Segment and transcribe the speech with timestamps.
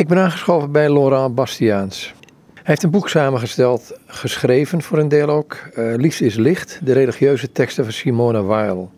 [0.00, 2.14] Ik ben aangeschoven bij Laurent Bastiaans.
[2.54, 5.56] Hij heeft een boek samengesteld, geschreven voor een deel ook.
[5.78, 8.90] Uh, Liefde is licht, de religieuze teksten van Simone Weil.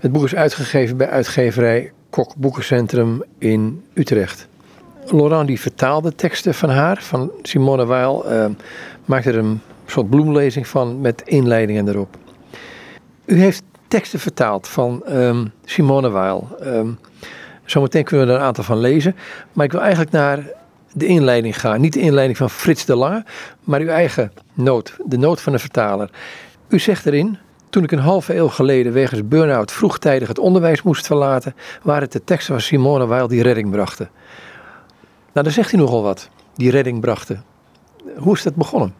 [0.00, 4.48] Het boek is uitgegeven bij uitgeverij Kok Boekencentrum in Utrecht.
[5.06, 8.46] Laurent die vertaalde teksten van haar, van Simone Weil, uh,
[9.04, 12.16] maakte er een soort bloemlezing van met inleidingen erop.
[13.24, 16.48] U heeft teksten vertaald van um, Simone Weil.
[16.62, 16.98] Um,
[17.70, 19.16] zometeen kunnen we er een aantal van lezen.
[19.52, 20.44] Maar ik wil eigenlijk naar
[20.92, 21.80] de inleiding gaan.
[21.80, 23.24] Niet de inleiding van Frits de Lange,
[23.64, 24.96] maar uw eigen noot.
[25.04, 26.10] De noot van de vertaler.
[26.68, 27.38] U zegt erin,
[27.70, 32.12] toen ik een halve eeuw geleden wegens burn-out vroegtijdig het onderwijs moest verlaten, waren het
[32.12, 34.10] de teksten van Simone Weil die redding brachten.
[35.32, 37.44] Nou, daar zegt hij nogal wat, die redding brachten.
[38.16, 38.94] Hoe is dat begonnen?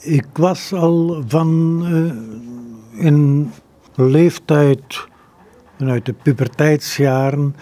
[0.00, 3.52] Ik was al van uh, in
[3.94, 5.08] leeftijd,
[5.80, 7.56] vanuit de puberteitsjaren,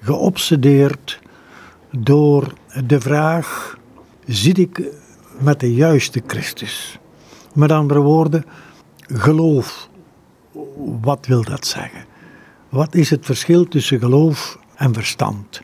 [0.00, 1.20] geobsedeerd
[1.90, 2.52] door
[2.84, 3.78] de vraag:
[4.26, 4.82] zit ik
[5.38, 6.98] met de juiste Christus?
[7.54, 8.44] Met andere woorden,
[9.06, 9.88] geloof.
[11.00, 12.04] Wat wil dat zeggen?
[12.68, 15.60] Wat is het verschil tussen geloof en verstand?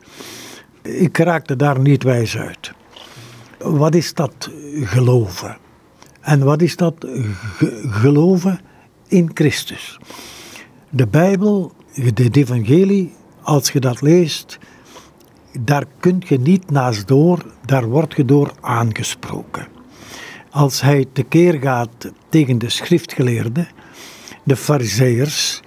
[0.81, 2.71] Ik raakte daar niet wijs uit.
[3.59, 4.49] Wat is dat
[4.81, 5.57] geloven?
[6.21, 7.07] En wat is dat
[7.89, 8.59] geloven
[9.07, 9.99] in Christus?
[10.89, 11.75] De Bijbel,
[12.13, 14.57] de evangelie, als je dat leest,
[15.59, 19.67] daar kun je niet naast door, daar word je door aangesproken.
[20.49, 23.67] Als hij tekeer gaat tegen de schriftgeleerden,
[24.43, 25.61] de fariseërs,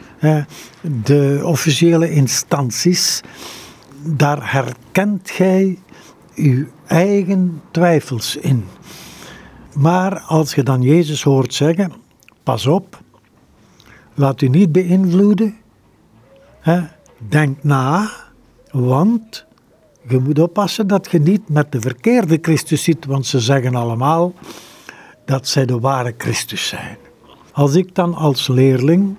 [1.03, 3.21] de officiële instanties,
[4.03, 5.79] daar herkent gij
[6.35, 8.65] uw eigen twijfels in.
[9.75, 11.93] Maar als je dan Jezus hoort zeggen,
[12.43, 13.01] pas op,
[14.15, 15.60] laat u niet beïnvloeden,
[17.29, 18.11] denk na,
[18.71, 19.45] want
[20.09, 24.33] je moet oppassen dat je niet met de verkeerde Christus zit, want ze zeggen allemaal
[25.25, 26.97] dat zij de ware Christus zijn.
[27.53, 29.17] Als ik dan als leerling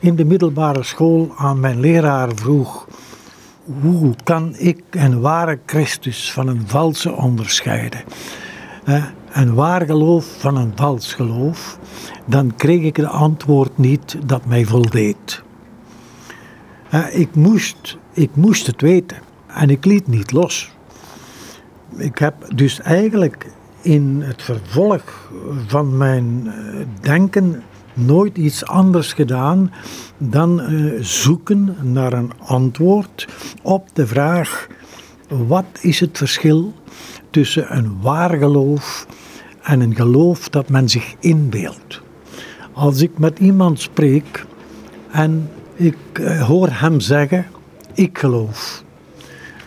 [0.00, 2.88] in de middelbare school aan mijn leraar vroeg,
[3.80, 8.00] hoe kan ik een ware Christus van een valse onderscheiden?
[9.32, 11.78] Een waar geloof van een vals geloof,
[12.26, 15.43] dan kreeg ik de antwoord niet dat mij voldeed.
[17.02, 19.16] Ik moest, ik moest het weten.
[19.46, 20.70] En ik liet niet los.
[21.96, 23.46] Ik heb dus eigenlijk
[23.80, 25.30] in het vervolg
[25.66, 27.62] van mijn eh, denken
[27.94, 29.72] nooit iets anders gedaan
[30.18, 33.28] dan eh, zoeken naar een antwoord
[33.62, 34.66] op de vraag:
[35.28, 36.72] wat is het verschil
[37.30, 39.06] tussen een waar geloof
[39.62, 42.02] en een geloof dat men zich inbeeldt?
[42.72, 44.46] Als ik met iemand spreek
[45.10, 47.46] en ik eh, hoor hem zeggen:
[47.92, 48.82] ik geloof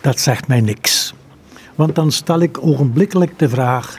[0.00, 1.14] dat zegt mij niks.
[1.74, 3.98] Want dan stel ik ogenblikkelijk de vraag: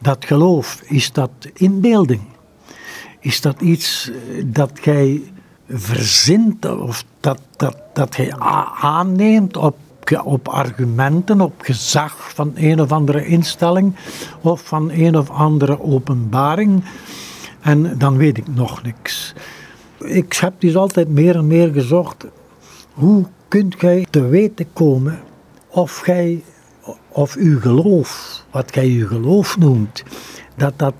[0.00, 2.20] dat geloof, is dat inbeelding?
[3.20, 5.22] Is dat iets eh, dat gij
[5.68, 8.34] verzint of dat, dat, dat gij
[8.80, 9.76] aanneemt op,
[10.24, 13.94] op argumenten, op gezag van een of andere instelling
[14.40, 16.84] of van een of andere openbaring?
[17.60, 19.34] En dan weet ik nog niks.
[20.04, 22.26] Ik heb dus altijd meer en meer gezocht.
[22.92, 25.20] Hoe kunt gij te weten komen
[25.68, 26.42] of gij,
[27.08, 30.02] of uw geloof, wat gij uw geloof noemt,
[30.56, 30.94] dat dat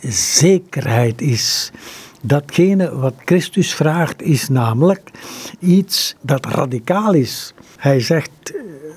[0.00, 1.72] zekerheid is.
[2.20, 5.10] Datgene wat Christus vraagt is namelijk
[5.58, 7.54] iets dat radicaal is.
[7.76, 8.30] Hij zegt,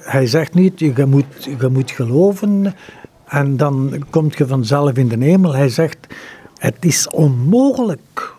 [0.03, 2.75] hij zegt niet, je moet, je moet geloven
[3.25, 5.53] en dan kom je vanzelf in de hemel.
[5.53, 5.97] Hij zegt,
[6.57, 8.33] het is onmogelijk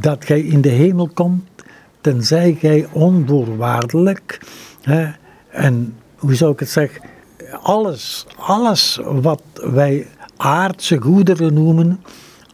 [0.00, 1.48] dat gij in de hemel komt,
[2.00, 4.40] tenzij gij onvoorwaardelijk
[4.82, 5.10] hè,
[5.50, 7.02] en hoe zou ik het zeggen,
[7.62, 10.06] alles, alles wat wij
[10.36, 12.00] aardse goederen noemen,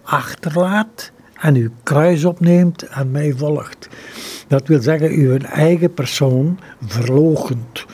[0.03, 3.89] achterlaat en uw kruis opneemt en mij volgt.
[4.49, 7.85] Dat wil zeggen, uw eigen persoon verlogend.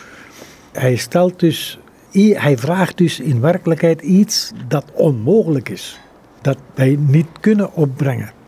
[0.73, 1.79] Hij stelt dus,
[2.13, 6.01] hij vraagt dus in werkelijkheid iets dat onmogelijk is,
[6.41, 8.40] dat wij niet kunnen opbrengen.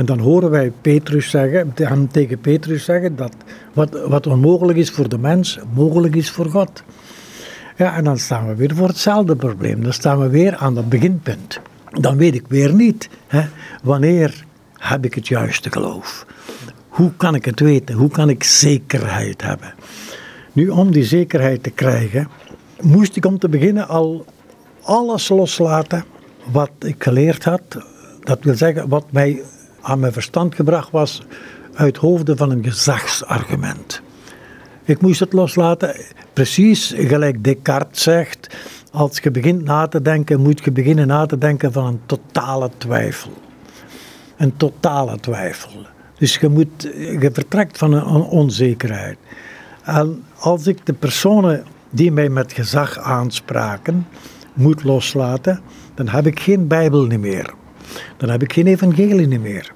[0.00, 3.32] En dan horen wij Petrus zeggen, hem tegen Petrus zeggen dat
[3.72, 6.82] wat, wat onmogelijk is voor de mens, mogelijk is voor God.
[7.76, 9.82] Ja, en dan staan we weer voor hetzelfde probleem.
[9.82, 11.60] Dan staan we weer aan dat beginpunt.
[11.90, 13.42] Dan weet ik weer niet, hè,
[13.82, 16.26] wanneer heb ik het juiste geloof?
[16.88, 17.94] Hoe kan ik het weten?
[17.94, 19.74] Hoe kan ik zekerheid hebben?
[20.52, 22.28] Nu, om die zekerheid te krijgen,
[22.80, 24.24] moest ik om te beginnen al
[24.82, 26.04] alles loslaten
[26.50, 27.62] wat ik geleerd had.
[28.20, 29.42] Dat wil zeggen, wat mij
[29.82, 31.22] aan mijn verstand gebracht was
[31.74, 34.02] uit hoofde van een gezagsargument.
[34.84, 35.96] Ik moest het loslaten,
[36.32, 38.56] precies gelijk Descartes zegt.
[38.92, 42.70] Als je begint na te denken, moet je beginnen na te denken van een totale
[42.76, 43.32] twijfel.
[44.36, 45.70] Een totale twijfel.
[46.18, 46.82] Dus je, moet,
[47.20, 49.18] je vertrekt van een onzekerheid.
[49.82, 54.06] En als ik de personen die mij met gezag aanspraken
[54.52, 55.60] moet loslaten,
[55.94, 57.54] dan heb ik geen Bijbel meer.
[58.16, 59.72] Dan heb ik geen evangelie meer.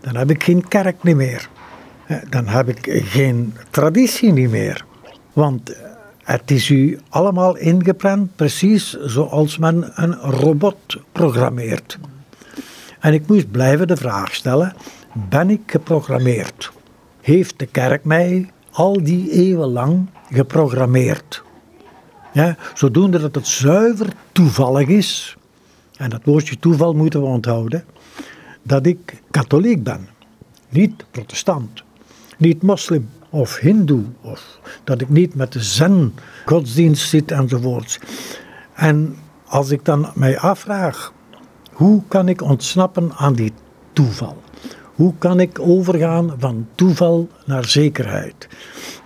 [0.00, 1.48] Dan heb ik geen kerk meer.
[2.30, 4.84] Dan heb ik geen traditie niet meer.
[5.32, 5.76] Want
[6.22, 11.98] het is u allemaal ingeprent, precies zoals men een robot programmeert.
[13.00, 14.74] En ik moest blijven de vraag stellen:
[15.12, 16.72] ben ik geprogrammeerd?
[17.20, 21.42] Heeft de kerk mij al die eeuwen lang geprogrammeerd?
[22.32, 25.36] Ja, zodoende dat het zuiver toevallig is,
[26.02, 27.84] en dat woordje toeval moeten we onthouden,
[28.62, 30.08] dat ik katholiek ben,
[30.68, 31.82] niet protestant,
[32.38, 36.14] niet moslim of hindoe, of dat ik niet met de zen
[36.46, 37.98] godsdienst zit enzovoorts.
[38.74, 39.16] En
[39.46, 41.12] als ik dan mij afvraag,
[41.72, 43.52] hoe kan ik ontsnappen aan die
[43.92, 44.42] toeval?
[44.94, 48.48] Hoe kan ik overgaan van toeval naar zekerheid?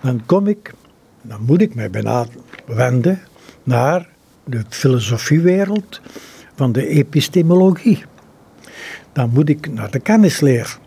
[0.01, 0.73] Dan kom ik,
[1.21, 2.25] dan moet ik mij bijna
[2.65, 3.19] wenden
[3.63, 4.09] naar
[4.43, 6.01] de filosofiewereld
[6.57, 8.03] van de epistemologie.
[9.11, 10.77] Dan moet ik naar de kennisleer.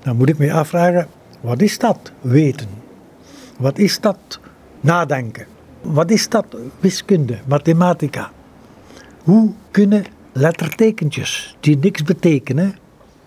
[0.00, 1.08] Dan moet ik me afvragen,
[1.40, 2.68] wat is dat weten?
[3.58, 4.40] Wat is dat
[4.80, 5.46] nadenken?
[5.80, 6.46] Wat is dat
[6.80, 8.30] wiskunde, mathematica?
[9.22, 12.76] Hoe kunnen lettertekentjes die niks betekenen,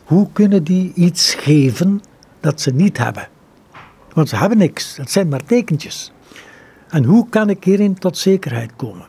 [0.04, 2.02] hoe kunnen die iets geven
[2.40, 3.28] dat ze niet hebben?
[4.14, 6.12] Want ze hebben niks, het zijn maar tekentjes.
[6.90, 9.08] En hoe kan ik hierin tot zekerheid komen?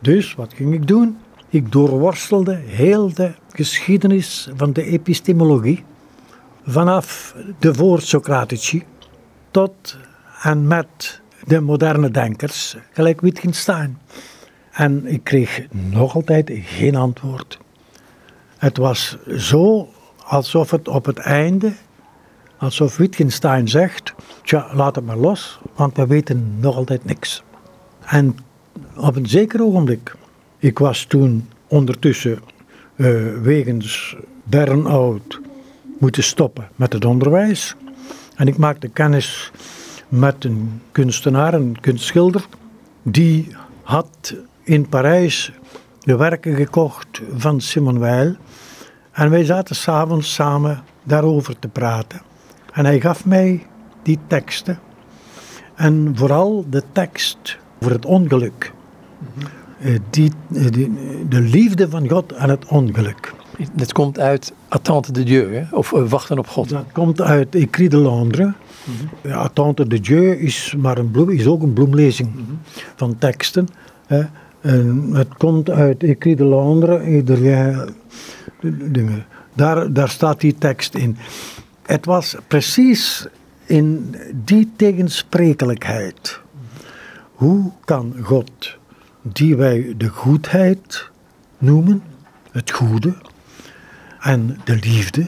[0.00, 1.18] Dus wat ging ik doen?
[1.48, 5.84] Ik doorworstelde heel de geschiedenis van de epistemologie,
[6.64, 8.84] vanaf de voor-Socratici
[9.50, 9.96] tot
[10.42, 13.98] en met de moderne denkers, gelijk Wittgenstein.
[14.72, 17.58] En ik kreeg nog altijd geen antwoord.
[18.58, 19.88] Het was zo
[20.24, 21.72] alsof het op het einde,
[22.58, 27.42] alsof Wittgenstein zegt, tja, laat het maar los, want we weten nog altijd niks.
[28.06, 28.36] En
[28.96, 30.16] op een zeker ogenblik,
[30.66, 32.38] ik was toen ondertussen
[32.96, 35.40] uh, wegens burn-out
[35.98, 37.74] moeten stoppen met het onderwijs.
[38.36, 39.50] En ik maakte kennis
[40.08, 42.46] met een kunstenaar, een kunstschilder,
[43.02, 43.48] die
[43.82, 45.52] had in Parijs
[46.00, 48.36] de werken gekocht van Simon Weil.
[49.12, 52.20] En wij zaten s'avonds samen daarover te praten.
[52.72, 53.66] En hij gaf mij
[54.02, 54.78] die teksten.
[55.74, 58.72] En vooral de tekst over het ongeluk.
[59.38, 59.44] Eh,
[60.10, 60.92] die, eh, die,
[61.28, 63.34] de liefde van God en het ongeluk.
[63.72, 65.76] Dat komt uit Attente de Dieu, hè?
[65.76, 66.68] of uh, Wachten op God.
[66.68, 68.46] Dat komt uit Écrit de Londres.
[68.84, 72.42] Mm Attente de Dieu is, maar een bloem, is ook een bloemlezing mhm.
[72.96, 73.68] van teksten.
[74.06, 74.22] Hè?
[74.60, 77.22] En het komt uit Écrit de Londres.
[79.54, 81.16] Daar, daar staat die tekst in.
[81.82, 83.26] Het was precies
[83.66, 84.14] in
[84.44, 86.40] die tegensprekelijkheid.
[87.32, 88.76] Hoe kan God,
[89.32, 91.10] die wij de goedheid
[91.58, 92.02] noemen,
[92.50, 93.14] het goede,
[94.20, 95.26] en de liefde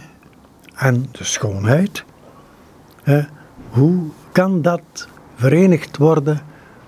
[0.74, 2.04] en de schoonheid,
[3.70, 4.02] hoe
[4.32, 6.40] kan dat verenigd worden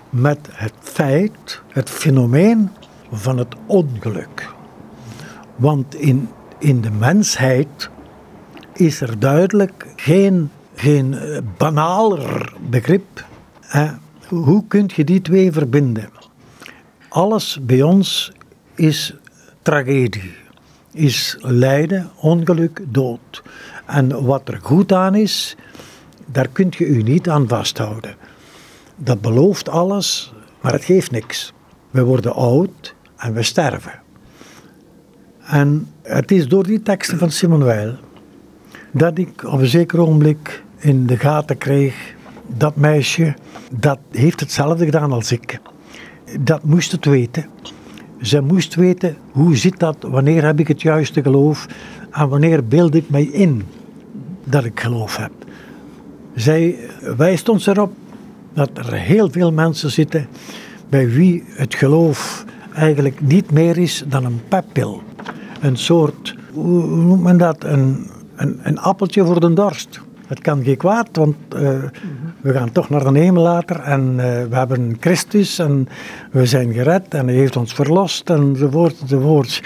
[0.09, 2.69] met het feit, het fenomeen
[3.11, 4.49] van het ongeluk?
[5.55, 7.89] Want in, in de mensheid
[8.73, 13.25] is er duidelijk geen, geen eh, banaler begrip.
[14.27, 16.20] Hoe kun je die twee verbinden?
[17.11, 18.31] Alles bij ons
[18.75, 19.13] is
[19.61, 20.33] tragedie,
[20.91, 23.43] is lijden, ongeluk, dood.
[23.85, 25.55] En wat er goed aan is,
[26.25, 28.15] daar kunt je u niet aan vasthouden.
[28.95, 31.53] Dat belooft alles, maar het geeft niks.
[31.89, 34.01] We worden oud en we sterven.
[35.39, 37.95] En het is door die teksten van Simon Weil
[38.91, 42.13] dat ik op een zeker ogenblik in de gaten kreeg
[42.47, 43.35] dat meisje,
[43.71, 45.59] dat heeft hetzelfde gedaan als ik.
[46.39, 47.45] Dat moest het weten.
[48.21, 51.67] Ze moest weten hoe zit dat, wanneer heb ik het juiste geloof
[52.11, 53.63] en wanneer beeld ik mij in
[54.43, 55.31] dat ik geloof heb.
[56.35, 56.75] Zij
[57.17, 57.93] wijst ons erop
[58.53, 60.27] dat er heel veel mensen zitten
[60.89, 65.01] bij wie het geloof eigenlijk niet meer is dan een peppil.
[65.61, 70.01] Een soort, hoe noemt men dat, een, een, een appeltje voor de dorst.
[70.31, 71.59] Het kan geen kwaad, want uh,
[72.41, 75.87] we gaan toch naar de hemel later en uh, we hebben Christus en
[76.31, 79.61] we zijn gered en hij heeft ons verlost enzovoort enzovoort.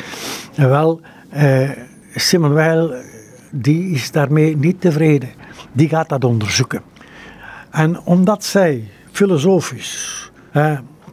[0.56, 1.02] En wel,
[1.36, 1.70] uh,
[2.16, 2.94] Simon Weil,
[3.52, 5.30] die is daarmee niet tevreden.
[5.72, 6.82] Die gaat dat onderzoeken.
[7.72, 10.32] En omdat zij filosofisch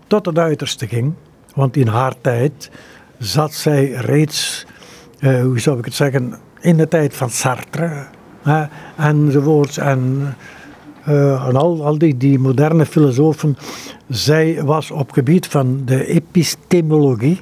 [0.07, 1.13] tot het uiterste ging.
[1.55, 2.71] Want in haar tijd
[3.19, 4.67] zat zij reeds,
[5.19, 8.07] eh, hoe zou ik het zeggen, in de tijd van Sartre
[8.47, 8.63] uh,
[8.97, 9.79] enzovoorts.
[9.79, 10.35] En,
[11.09, 13.57] uh, en al, al die, die moderne filosofen.
[14.09, 17.41] Zij was op gebied van de epistemologie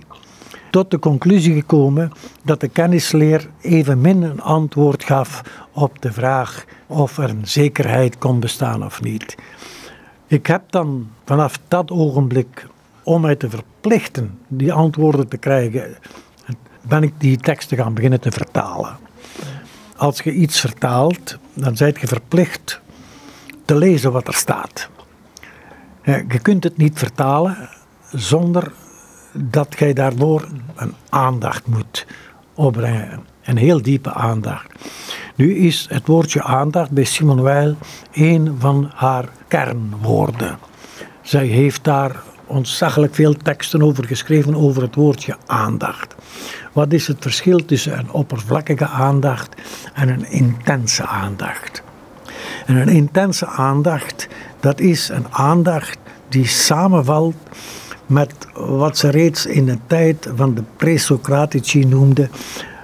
[0.70, 2.12] tot de conclusie gekomen
[2.44, 5.42] dat de kennisleer evenmin een antwoord gaf
[5.72, 9.36] op de vraag of er een zekerheid kon bestaan of niet.
[10.26, 12.66] Ik heb dan vanaf dat ogenblik,
[13.02, 15.96] om mij te verplichten die antwoorden te krijgen,
[16.88, 18.96] ben ik die teksten gaan beginnen te vertalen.
[20.00, 22.80] Als je iets vertaalt, dan zijt je verplicht
[23.64, 24.88] te lezen wat er staat.
[26.04, 27.68] Je kunt het niet vertalen
[28.12, 28.72] zonder
[29.32, 32.06] dat jij daarvoor een aandacht moet
[32.54, 33.20] opbrengen.
[33.42, 34.72] Een heel diepe aandacht.
[35.34, 37.76] Nu is het woordje aandacht bij Simone Weil
[38.12, 40.58] een van haar kernwoorden.
[41.22, 46.14] Zij heeft daar ontzaglijk veel teksten over geschreven over het woordje aandacht.
[46.72, 49.54] Wat is het verschil tussen een oppervlakkige aandacht
[49.94, 51.82] en een intense aandacht?
[52.66, 54.28] En een intense aandacht,
[54.60, 55.98] dat is een aandacht
[56.28, 57.34] die samenvalt
[58.06, 62.28] met wat ze reeds in de tijd van de pre-Socratici noemde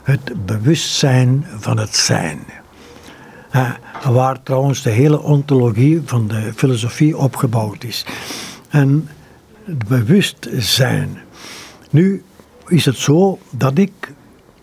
[0.03, 2.39] het bewustzijn van het zijn.
[4.05, 8.07] waar trouwens de hele ontologie van de filosofie opgebouwd is.
[8.69, 9.09] En
[9.65, 11.19] het bewustzijn.
[11.91, 12.23] Nu
[12.69, 14.13] is het zo dat ik,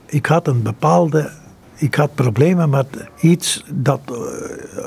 [0.05, 1.31] ik had een bepaalde,
[1.75, 2.87] ik had problemen met
[3.19, 4.15] iets dat, eh,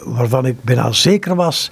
[0.05, 1.71] waarvan ik bijna zeker was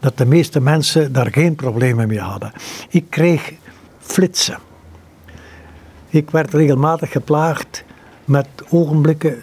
[0.00, 2.52] dat de meeste mensen daar geen problemen mee hadden.
[2.88, 3.52] Ik kreeg
[3.98, 4.58] flitsen.
[6.08, 7.84] Ik werd regelmatig geplaagd
[8.24, 9.38] met ogenblikken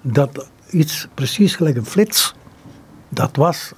[0.00, 2.34] dat iets precies gelijk een flits,
[3.08, 3.72] dat was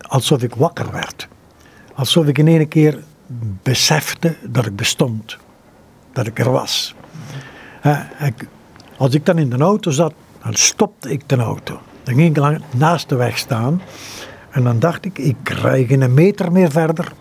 [0.00, 1.28] alsof ik wakker werd.
[1.94, 3.02] Alsof ik in één keer
[3.62, 5.36] besefte dat ik bestond,
[6.18, 6.94] dat ik er was.
[8.96, 11.78] als ik dan in de auto zat, dan stopte ik de auto.
[12.02, 13.82] Dan ging ik lang naast de weg staan
[14.50, 17.12] en dan dacht ik, ik krijg een meter meer verder.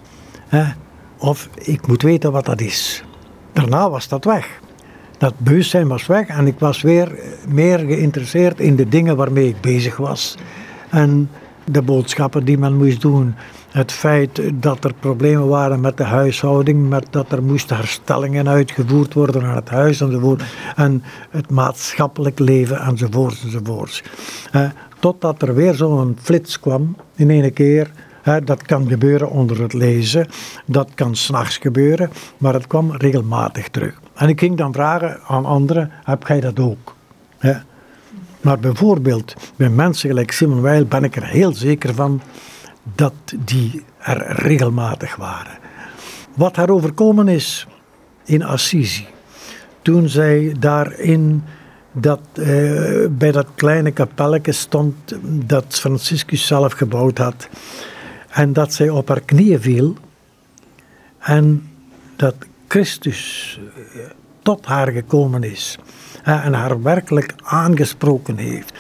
[1.18, 3.04] Of ik moet weten wat dat is.
[3.54, 4.60] Daarna was dat weg
[5.18, 7.12] dat bewustzijn was weg en ik was weer
[7.48, 10.38] meer geïnteresseerd in de dingen waarmee ik bezig was.
[10.90, 11.30] En
[11.64, 13.36] de boodschappen die men moest doen.
[13.78, 19.14] Het feit dat er problemen waren met de huishouding, met dat er moesten herstellingen uitgevoerd
[19.14, 20.44] worden aan het huis enzovoort.
[20.76, 24.04] En het maatschappelijk leven enzovoort enzovoort.
[24.52, 24.70] Eh,
[25.00, 27.92] totdat er weer zo'n flits kwam in ene keer
[28.44, 30.28] dat kan gebeuren onder het lezen,
[30.66, 34.02] dat kan s'nachts gebeuren, maar het kwam regelmatig terug.
[34.16, 36.96] En ik ging dan vragen aan anderen, heb jij dat ook?
[38.42, 42.22] Maar bijvoorbeeld bij mensen gelijk Simon Weil ben ik er heel zeker van
[42.96, 43.14] dat
[43.46, 45.58] die er regelmatig waren.
[46.36, 47.68] Wat haar overkomen is
[48.26, 49.08] in Assisi,
[49.82, 51.44] toen zij daarin
[51.92, 52.46] dat eh,
[53.10, 57.50] bij dat kleine kapelletje stond dat Franciscus zelf gebouwd had.
[58.30, 59.96] En dat zij op haar knieën viel
[61.20, 61.70] en
[62.16, 62.36] dat
[62.68, 63.60] Christus
[63.94, 64.02] eh,
[64.42, 65.78] tot haar gekomen is
[66.24, 68.74] en haar werkelijk aangesproken heeft.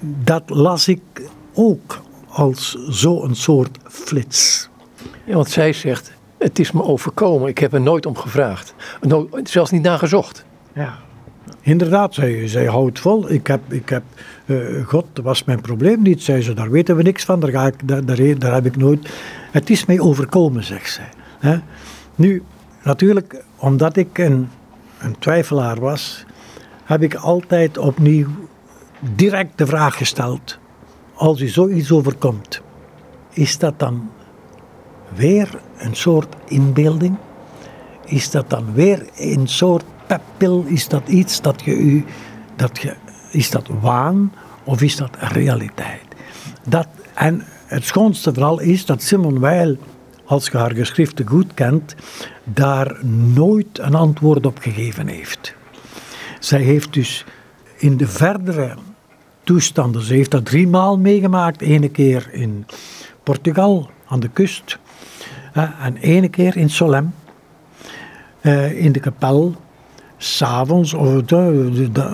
[0.00, 1.00] Dat las ik
[1.54, 2.02] ook
[2.34, 4.68] als zo'n soort flits.
[5.24, 8.74] Ja, want zij zegt, het is me overkomen, ik heb er nooit om gevraagd.
[9.42, 10.44] zelfs niet naar gezocht.
[10.72, 10.98] Ja,
[11.60, 13.30] inderdaad, zij, zij houdt vol.
[13.30, 14.02] Ik heb, ik heb
[14.46, 16.54] uh, God was mijn probleem niet, zei ze.
[16.54, 19.08] Daar weten we niks van, daar, ga ik, daar, daar, daar heb ik nooit...
[19.50, 21.08] Het is mij overkomen, zegt zij.
[21.38, 21.58] Hè?
[22.14, 22.42] Nu,
[22.82, 24.48] natuurlijk, omdat ik een,
[24.98, 26.24] een twijfelaar was,
[26.84, 28.28] heb ik altijd opnieuw
[29.14, 30.58] direct de vraag gesteld.
[31.14, 32.60] Als u zoiets overkomt,
[33.32, 34.10] is dat dan
[35.14, 37.16] weer een soort inbeelding?
[38.04, 40.64] Is dat dan weer een soort peppil?
[40.66, 42.04] Is dat iets dat je u,
[42.56, 42.94] dat je
[43.30, 44.32] is dat waan
[44.64, 46.06] of is dat realiteit?
[46.68, 49.76] Dat, en het schoonste vooral is dat Simon Weil,
[50.24, 51.94] als je haar geschriften goed kent,
[52.44, 53.04] daar
[53.34, 55.54] nooit een antwoord op gegeven heeft.
[56.38, 57.24] Zij heeft dus
[57.76, 58.76] in de verdere
[59.44, 61.60] toestanden, ze heeft dat drie maal meegemaakt.
[61.60, 62.66] Ene keer in
[63.22, 64.78] Portugal, aan de kust.
[65.80, 67.14] En ene keer in Solem,
[68.40, 69.54] eh, in de kapel
[70.16, 70.94] s'avonds,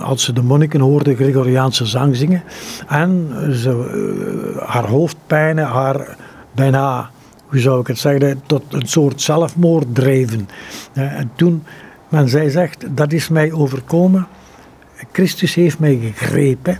[0.03, 2.43] als ze de monniken hoorde Gregoriaanse zang zingen.
[2.87, 6.17] En ze, eh, haar hoofdpijnen, haar
[6.51, 7.09] bijna,
[7.47, 10.49] hoe zou ik het zeggen, tot een soort zelfmoord dreven.
[10.93, 11.63] En toen,
[12.09, 14.27] men zij zegt, dat is mij overkomen.
[15.11, 16.79] Christus heeft mij gegrepen.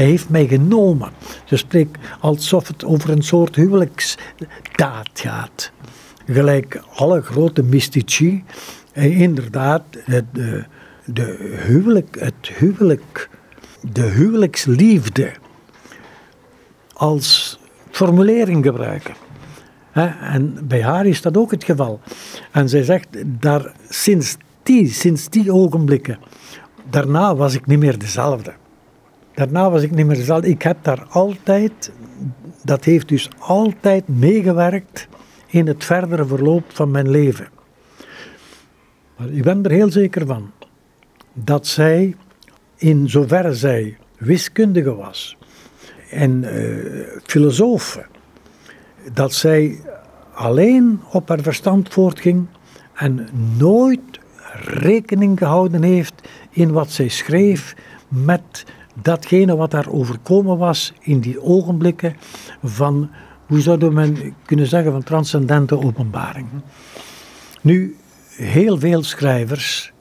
[0.00, 1.10] Hij heeft mij genomen.
[1.44, 5.72] Ze spreekt alsof het over een soort huwelijksdaad gaat.
[6.26, 8.44] Gelijk alle grote mystici.
[8.92, 10.64] Eh, inderdaad, het, de,
[11.04, 13.28] de huwelijk, het huwelijk,
[13.92, 15.32] de huwelijksliefde
[16.92, 17.58] als
[17.90, 19.14] formulering gebruiken.
[20.20, 22.00] En bij haar is dat ook het geval.
[22.50, 26.18] En zij zegt, daar, sinds, die, sinds die ogenblikken,
[26.90, 28.52] daarna was ik niet meer dezelfde.
[29.40, 30.48] Daarna was ik niet meer dezelfde.
[30.48, 31.92] Ik heb daar altijd,
[32.62, 35.08] dat heeft dus altijd meegewerkt
[35.46, 37.48] in het verdere verloop van mijn leven.
[39.16, 40.50] Maar ik ben er heel zeker van
[41.32, 42.16] dat zij,
[42.76, 45.36] in zoverre zij wiskundige was
[46.10, 48.06] en uh, filosofe,
[49.12, 49.80] dat zij
[50.34, 52.46] alleen op haar verstand voortging
[52.94, 54.20] en nooit
[54.64, 57.74] rekening gehouden heeft in wat zij schreef
[58.08, 58.64] met
[59.02, 62.16] datgene wat haar overkomen was in die ogenblikken
[62.62, 63.10] van,
[63.46, 66.46] hoe zou men kunnen zeggen, van transcendente openbaring.
[67.60, 67.96] Nu,
[68.28, 69.92] heel veel schrijvers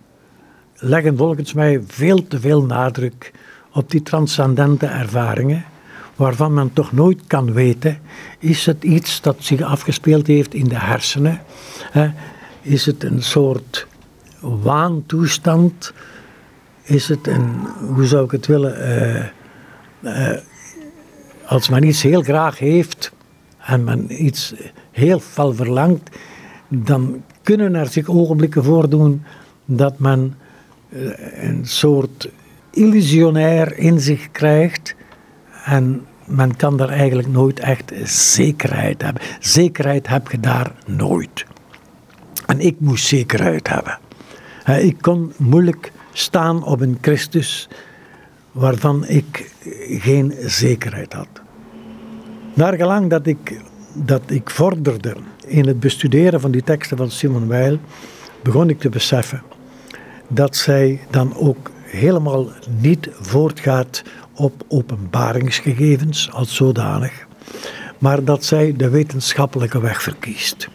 [0.76, 3.34] leggen volgens mij veel te veel nadruk
[3.74, 5.66] op die transcendente ervaringen
[6.16, 8.00] waarvan men toch nooit kan weten,
[8.40, 11.42] is het iets dat zich afgespeeld heeft in de hersenen?
[12.62, 13.88] Is het een soort
[14.40, 15.94] waantoestand?
[16.90, 18.76] Is het een, hoe zou ik het willen,
[20.02, 20.38] uh, uh,
[21.46, 23.12] als men iets heel graag heeft
[23.58, 24.54] en men iets
[24.92, 26.10] heel fel verlangt,
[26.68, 29.24] dan kunnen er zich ogenblikken voordoen
[29.66, 30.36] dat men
[30.90, 31.12] uh,
[31.44, 32.30] een soort
[32.72, 34.96] illusionair in zich krijgt
[35.66, 39.22] en men kan daar eigenlijk nooit echt zekerheid hebben.
[39.40, 41.46] Zekerheid heb je daar nooit.
[42.46, 44.00] En ik moest zekerheid hebben.
[44.84, 47.68] Ik kon moeilijk staan op een Christus
[48.52, 49.52] waarvan ik
[49.90, 51.28] geen zekerheid had.
[52.54, 53.62] Naar gelang dat ik,
[53.94, 57.80] dat ik vorderde in het bestuderen van die teksten van Simon Weil,
[58.44, 59.42] begon ik te beseffen
[60.28, 62.48] dat zij dan ook helemaal
[62.80, 64.04] niet voortgaat
[64.34, 67.28] op openbaringsgegevens als zodanig,
[67.98, 70.70] maar dat zij de wetenschappelijke weg verkiest.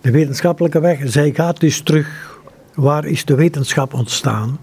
[0.00, 2.29] De wetenschappelijke weg, zij gaat dus terug,
[2.74, 4.58] waar is de wetenschap ontstaan?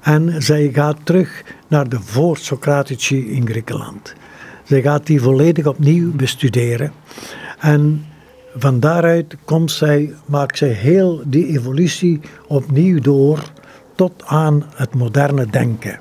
[0.00, 4.14] En zij gaat terug naar de voor-Socratici in Griekenland.
[4.64, 6.92] Zij gaat die volledig opnieuw bestuderen.
[7.58, 8.06] En
[8.56, 13.52] van daaruit komt zij, maakt zij heel die evolutie opnieuw door
[13.94, 16.00] tot aan het moderne denken.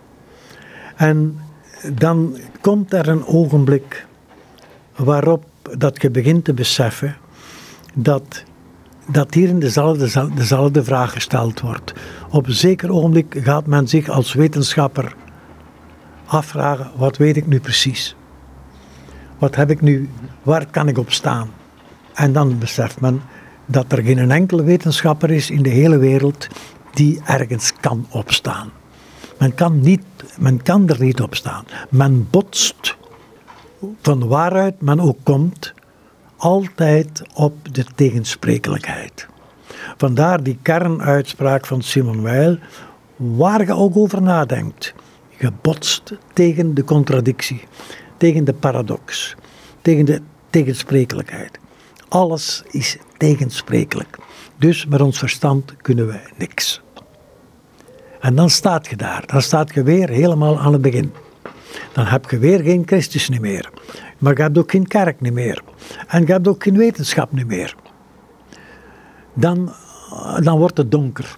[0.96, 1.40] En
[1.94, 4.06] dan komt er een ogenblik
[4.96, 5.46] waarop
[5.78, 7.18] dat je begint te beseffen
[7.94, 8.44] dat,
[9.08, 11.94] dat hier dezelfde, dezelfde vraag gesteld wordt.
[12.30, 15.16] Op een zeker ogenblik gaat men zich als wetenschapper
[16.26, 18.16] afvragen, wat weet ik nu precies?
[19.38, 20.10] Wat heb ik nu,
[20.44, 21.50] waar kan ik op staan?
[22.14, 23.22] En dan beseft men
[23.66, 26.48] dat er geen enkele wetenschapper is in de hele wereld
[26.94, 28.72] die ergens kan opstaan.
[29.40, 30.04] Men kan, niet,
[30.40, 31.66] men kan er niet op staan.
[31.90, 32.98] Men botst
[34.02, 35.74] van waaruit men ook komt,
[36.38, 39.28] altijd op de tegensprekelijkheid.
[39.98, 42.60] Vandaar die kernuitspraak van Simon Weil,
[43.16, 44.94] waar je ook over nadenkt.
[45.38, 47.64] Je botst tegen de contradictie,
[48.18, 49.36] tegen de paradox,
[49.82, 51.60] tegen de tegensprekelijkheid.
[52.08, 54.18] Alles is tegensprekelijk.
[54.58, 56.82] Dus met ons verstand kunnen we niks.
[58.20, 59.24] En dan staat je daar.
[59.26, 61.14] Dan staat je weer helemaal aan het begin.
[61.94, 63.70] Dan heb je weer geen Christus meer.
[64.18, 65.64] Maar je hebt ook geen kerk meer.
[66.08, 67.76] En je hebt ook geen wetenschap meer.
[69.34, 69.74] Dan,
[70.40, 71.36] dan wordt het donker.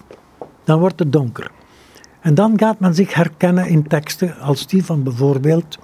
[0.64, 1.50] Dan wordt het donker.
[2.20, 5.78] En dan gaat men zich herkennen in teksten als die van bijvoorbeeld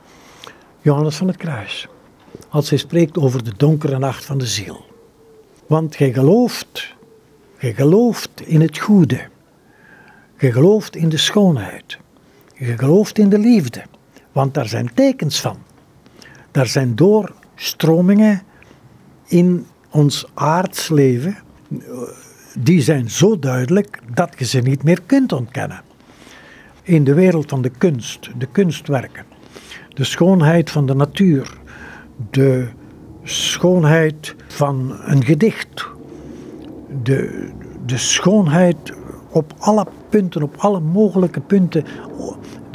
[0.80, 1.88] Johannes van het Kruis.
[2.48, 4.85] Als hij spreekt over de donkere nacht van de ziel.
[5.66, 6.94] Want jij gelooft,
[7.59, 9.28] jij gelooft in het goede.
[10.38, 11.98] Je gelooft in de schoonheid.
[12.54, 13.82] Je gelooft in de liefde.
[14.32, 15.65] Want daar zijn tekens van.
[16.56, 18.42] Daar zijn doorstromingen
[19.26, 21.36] in ons aards leven.
[22.58, 25.82] Die zijn zo duidelijk dat je ze niet meer kunt ontkennen.
[26.82, 29.24] In de wereld van de kunst, de kunstwerken.
[29.88, 31.58] De schoonheid van de natuur.
[32.30, 32.68] De
[33.22, 35.86] schoonheid van een gedicht.
[37.02, 37.48] De,
[37.86, 38.92] de schoonheid
[39.30, 41.84] op alle punten, op alle mogelijke punten,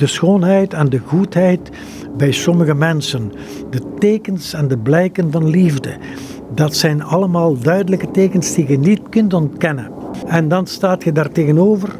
[0.02, 1.70] de schoonheid en de goedheid
[2.18, 3.32] bij sommige mensen,
[3.70, 5.98] de tekens en de blijken van liefde.
[6.54, 9.92] Dat zijn allemaal duidelijke tekens die je niet kunt ontkennen.
[10.28, 11.96] En dan staat je daar tegenover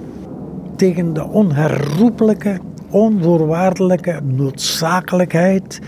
[0.76, 2.60] tegen de onherroepelijke
[2.90, 5.80] onvoorwaardelijke noodzakelijkheid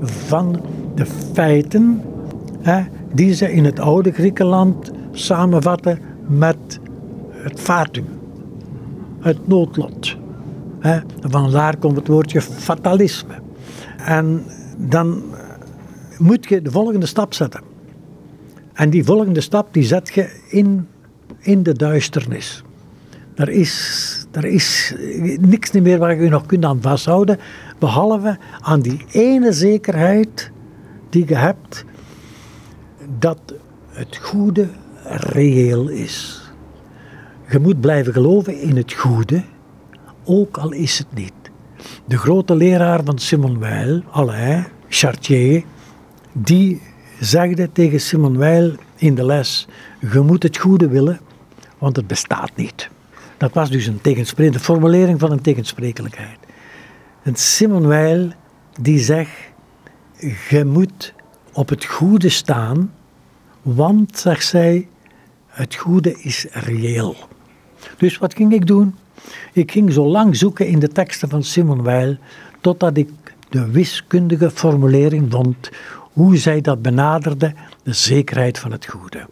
[0.00, 0.60] van
[0.94, 2.02] de feiten
[2.60, 6.80] hè, die ze in het oude Griekenland samenvatten met
[7.30, 8.06] het fatum,
[9.20, 10.19] het noodlot.
[11.20, 13.34] Vandaar komt het woordje fatalisme.
[13.96, 14.44] En
[14.76, 15.22] dan
[16.18, 17.60] moet je de volgende stap zetten.
[18.72, 20.88] En die volgende stap die zet je in,
[21.38, 22.62] in de duisternis.
[23.34, 24.94] Er is, er is
[25.40, 27.38] niks meer waar je nog kunt aan vasthouden,
[27.78, 30.50] behalve aan die ene zekerheid
[31.08, 31.84] die je hebt
[33.18, 33.54] dat
[33.88, 34.68] het goede
[35.04, 36.44] reëel is.
[37.50, 39.42] Je moet blijven geloven in het goede,
[40.24, 41.32] ook al is het niet.
[42.04, 45.64] De grote leraar van Simon Weil, Alain Chartier,
[46.32, 46.82] die
[47.20, 49.66] zegde tegen Simon Weil in de les:
[50.10, 51.20] Je moet het goede willen,
[51.78, 52.88] want het bestaat niet.
[53.36, 56.38] Dat was dus een tegenspreek, de formulering van een tegensprekelijkheid.
[57.22, 58.32] En Simon Weil
[58.80, 59.30] die zegt:
[60.48, 61.14] Je moet
[61.52, 62.92] op het goede staan,
[63.62, 64.88] want, zegt zij,
[65.46, 67.16] het goede is reëel.
[67.96, 68.94] Dus wat ging ik doen?
[69.52, 72.18] Ik ging zo lang zoeken in de teksten van Simon Weil,
[72.60, 73.08] totdat ik
[73.48, 75.70] de wiskundige formulering vond
[76.12, 79.26] hoe zij dat benaderde, de zekerheid van het goede.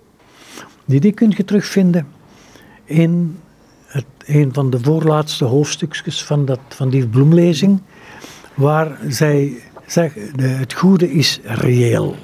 [0.84, 2.06] Die, die kun je terugvinden
[2.84, 3.38] in
[3.86, 7.80] het, een van de voorlaatste hoofdstukjes van, dat, van die bloemlezing,
[8.54, 12.16] waar zij zegt, het goede is reëel.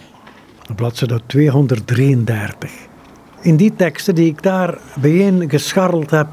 [0.76, 2.72] Bladzijde 233.
[3.40, 6.28] In die teksten die ik daar bijeen gescharreld heb,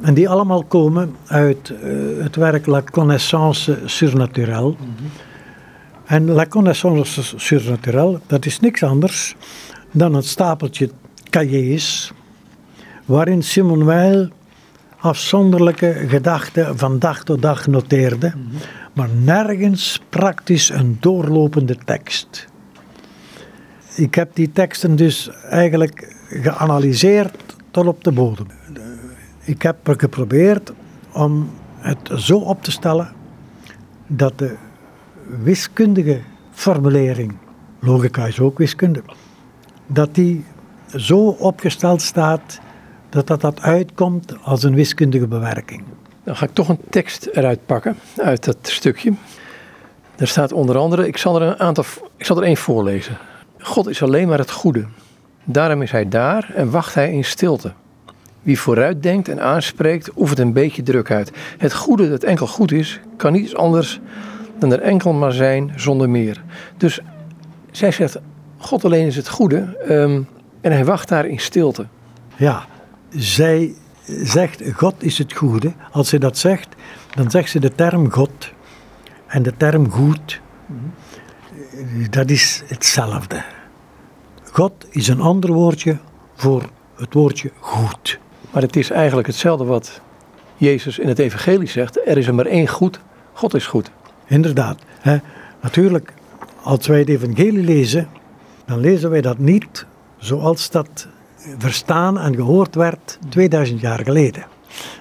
[0.00, 4.68] en die allemaal komen uit uh, het werk La Connaissance surnaturelle.
[4.68, 4.76] Mm.
[6.04, 9.36] En La Connaissance surnaturelle, dat is niks anders
[9.90, 10.90] dan een stapeltje
[11.30, 12.12] cahiers,
[13.04, 14.30] waarin Simon Weil
[14.98, 18.32] afzonderlijke gedachten van dag tot dag noteerde,
[18.92, 22.46] maar nergens praktisch een doorlopende tekst.
[23.94, 27.36] Ik heb die teksten dus eigenlijk geanalyseerd
[27.70, 28.46] tot op de bodem.
[29.44, 30.72] Ik heb geprobeerd
[31.12, 33.12] om het zo op te stellen
[34.06, 34.56] dat de
[35.42, 37.36] wiskundige formulering,
[37.78, 39.02] logica is ook wiskunde,
[39.86, 40.44] dat die
[40.96, 42.60] zo opgesteld staat
[43.08, 45.82] dat dat, dat uitkomt als een wiskundige bewerking.
[46.24, 49.12] Dan ga ik toch een tekst eruit pakken, uit dat stukje.
[50.14, 51.84] Daar staat onder andere, ik zal er een aantal,
[52.16, 53.16] ik zal er één voorlezen.
[53.58, 54.86] God is alleen maar het goede.
[55.44, 57.72] Daarom is hij daar en wacht hij in stilte.
[58.42, 61.32] Wie vooruit denkt en aanspreekt, oefent een beetje druk uit.
[61.58, 64.00] Het goede dat enkel goed is, kan niets anders
[64.58, 66.42] dan er enkel maar zijn zonder meer.
[66.76, 67.00] Dus
[67.70, 68.18] zij zegt,
[68.58, 70.28] God alleen is het goede um,
[70.60, 71.86] en hij wacht daar in stilte.
[72.36, 72.66] Ja,
[73.08, 73.74] zij
[74.06, 75.72] zegt, God is het goede.
[75.90, 76.68] Als ze dat zegt,
[77.14, 78.50] dan zegt ze de term God
[79.26, 80.40] en de term goed.
[82.10, 83.42] Dat is hetzelfde.
[84.52, 85.98] God is een ander woordje
[86.34, 88.18] voor het woordje goed.
[88.52, 90.00] Maar het is eigenlijk hetzelfde wat
[90.56, 92.06] Jezus in het evangelie zegt.
[92.06, 93.00] Er is er maar één goed,
[93.32, 93.90] God is goed.
[94.26, 94.78] Inderdaad.
[95.00, 95.16] Hè.
[95.60, 96.12] Natuurlijk,
[96.62, 98.08] als wij het evangelie lezen,
[98.66, 99.86] dan lezen wij dat niet
[100.18, 101.06] zoals dat
[101.58, 104.44] verstaan en gehoord werd 2000 jaar geleden.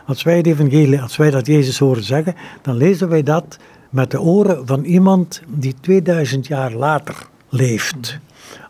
[0.05, 3.57] Als wij het evangelie, als wij dat Jezus horen zeggen, dan lezen wij dat
[3.89, 7.15] met de oren van iemand die 2000 jaar later
[7.49, 8.19] leeft.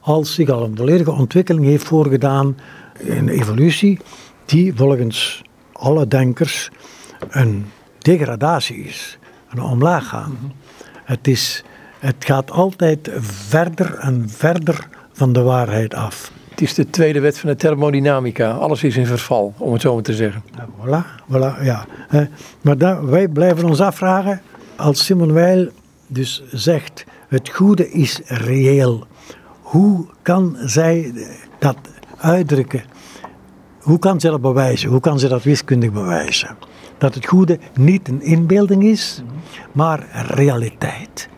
[0.02, 2.58] Als zich al een volledige ontwikkeling heeft voorgedaan,
[3.00, 4.00] een evolutie,
[4.46, 6.70] die volgens alle denkers
[7.30, 7.66] een
[7.98, 9.18] degradatie is,
[9.50, 10.54] een omlaag gaan.
[11.04, 11.64] Het, is,
[12.00, 16.32] het gaat altijd verder en verder van de waarheid af.
[16.50, 18.52] Het is de tweede wet van de thermodynamica.
[18.52, 20.44] Alles is in verval, om het zo maar te zeggen.
[20.56, 21.86] Ja, voilà, voilà, ja.
[22.62, 24.42] Maar wij blijven ons afvragen,
[24.76, 25.72] als Simon Weil
[26.08, 29.08] dus zegt, het goede is reëel.
[29.62, 31.14] Hoe kan zij
[31.60, 31.78] dat
[32.18, 32.84] uitdrukken?
[33.82, 34.89] Hoe kan ze dat bewijzen?
[34.89, 36.58] Hoe kan ze dat wiskundig bewijzen?
[36.98, 39.24] Dat het goede niet een inbeelding is,
[39.72, 41.30] maar realiteit.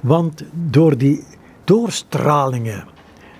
[0.00, 1.24] Want door die
[1.64, 2.84] doorstralingen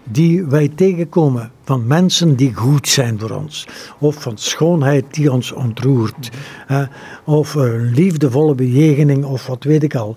[0.05, 3.67] die wij tegenkomen van mensen die goed zijn voor ons,
[3.99, 6.31] of van schoonheid die ons ontroert,
[7.25, 10.17] of een liefdevolle bejegening, of wat weet ik al.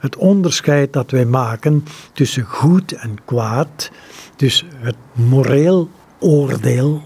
[0.00, 3.90] Het onderscheid dat wij maken tussen goed en kwaad,
[4.36, 5.88] dus het moreel
[6.18, 7.02] oordeel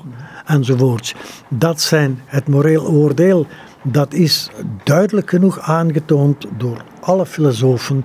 [0.50, 1.14] enzovoorts.
[1.48, 3.46] Dat zijn het moreel oordeel,
[3.82, 4.50] dat is
[4.84, 8.04] duidelijk genoeg aangetoond door alle filosofen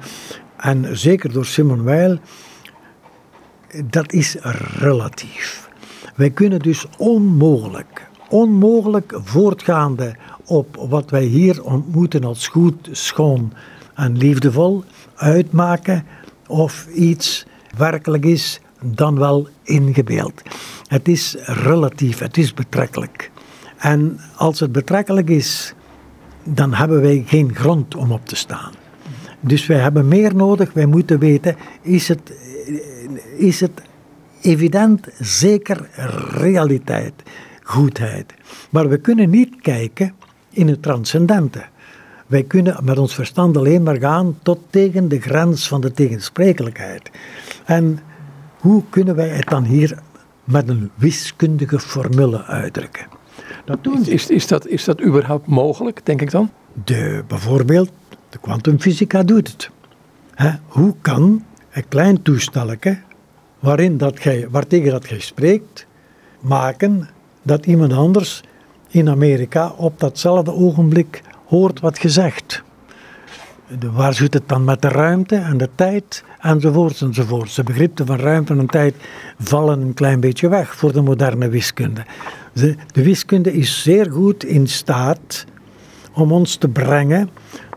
[0.57, 2.19] en zeker door Simon Weil
[3.85, 4.35] dat is
[4.77, 5.69] relatief.
[6.15, 13.53] Wij kunnen dus onmogelijk onmogelijk voortgaande op wat wij hier ontmoeten als goed, schoon
[13.93, 14.83] en liefdevol
[15.15, 16.05] uitmaken
[16.47, 17.45] of iets
[17.77, 20.41] werkelijk is dan wel ingebeeld.
[20.87, 23.31] Het is relatief, het is betrekkelijk.
[23.77, 25.73] En als het betrekkelijk is,
[26.43, 28.71] dan hebben wij geen grond om op te staan.
[29.39, 30.73] Dus wij hebben meer nodig.
[30.73, 32.33] Wij moeten weten, is het,
[33.37, 33.81] is het
[34.41, 35.89] evident, zeker
[36.29, 37.13] realiteit,
[37.63, 38.33] goedheid.
[38.69, 40.13] Maar we kunnen niet kijken
[40.49, 41.63] in het transcendente.
[42.27, 47.11] Wij kunnen met ons verstand alleen maar gaan tot tegen de grens van de tegensprekelijkheid.
[47.65, 47.99] En
[48.65, 49.99] hoe kunnen wij het dan hier
[50.43, 53.07] met een wiskundige formule uitdrukken?
[53.65, 56.49] Dat doen is, is, dat, is dat überhaupt mogelijk, denk ik dan?
[56.83, 57.89] De, bijvoorbeeld,
[58.29, 59.69] de kwantumfysica doet het.
[60.67, 62.97] hoe kan een klein toestelletje
[63.59, 65.85] waarin dat gij, waartegen dat gij spreekt,
[66.39, 67.09] maken
[67.41, 68.43] dat iemand anders
[68.87, 72.63] in Amerika op datzelfde ogenblik hoort wat gezegd.
[73.91, 77.55] Waar zit het dan met de ruimte en de tijd enzovoorts enzovoorts.
[77.55, 78.95] De begrippen van ruimte en tijd
[79.39, 82.05] vallen een klein beetje weg voor de moderne wiskunde.
[82.53, 85.45] De, de wiskunde is zeer goed in staat
[86.13, 87.29] om ons te brengen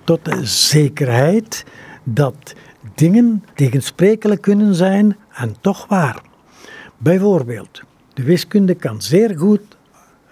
[0.04, 1.64] tot de zekerheid
[2.04, 2.54] dat
[2.94, 6.22] dingen tegensprekelijk kunnen zijn en toch waar.
[6.96, 7.82] Bijvoorbeeld,
[8.14, 9.76] de wiskunde kan zeer goed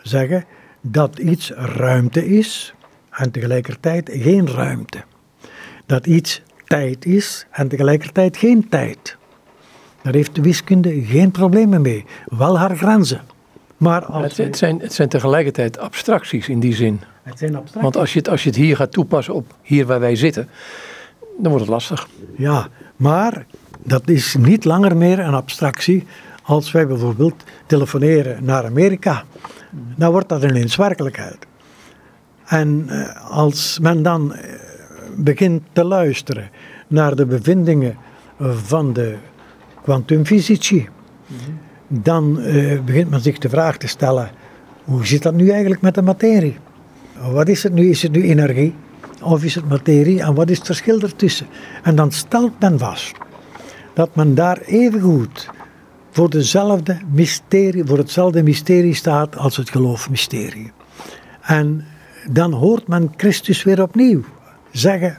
[0.02, 0.44] zeggen
[0.80, 2.74] dat iets ruimte is
[3.10, 5.04] en tegelijkertijd geen ruimte.
[5.86, 9.16] Dat iets tijd is en tegelijkertijd geen tijd.
[10.02, 13.20] Daar heeft de wiskunde geen problemen mee, wel haar grenzen.
[13.76, 17.00] Maar als het, zijn, het zijn tegelijkertijd abstracties in die zin.
[17.22, 17.82] Het zijn abstracties.
[17.82, 20.48] Want als je, het, als je het hier gaat toepassen op hier waar wij zitten,
[21.38, 22.08] dan wordt het lastig.
[22.36, 23.46] Ja, maar
[23.82, 26.06] dat is niet langer meer een abstractie
[26.42, 29.24] als wij bijvoorbeeld telefoneren naar Amerika.
[29.96, 31.46] Dan wordt dat ineens werkelijkheid.
[32.44, 34.65] En eh, als men dan eh,
[35.16, 36.50] begint te luisteren
[36.88, 37.96] naar de bevindingen
[38.38, 39.16] van de
[39.82, 40.88] kwantumfysici,
[41.88, 44.30] dan uh, begint men zich de vraag te stellen:
[44.84, 46.56] hoe zit dat nu eigenlijk met de materie?
[47.30, 47.88] Wat is het nu?
[47.88, 48.74] Is het nu energie
[49.22, 51.46] of is het materie en wat is het verschil ertussen?
[51.82, 53.16] En dan stelt men vast
[53.94, 55.48] dat men daar evengoed
[56.10, 60.72] voor, dezelfde mysterie, voor hetzelfde mysterie staat als het geloofmysterie.
[61.42, 61.84] En
[62.30, 64.24] dan hoort men Christus weer opnieuw
[64.78, 65.18] zeggen: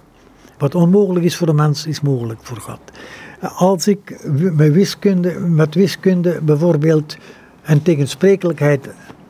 [0.58, 2.80] wat onmogelijk is voor de mens, is mogelijk voor God.
[3.41, 7.17] Als ik met wiskunde, met wiskunde bijvoorbeeld
[7.63, 8.89] een tegensprekelijkheid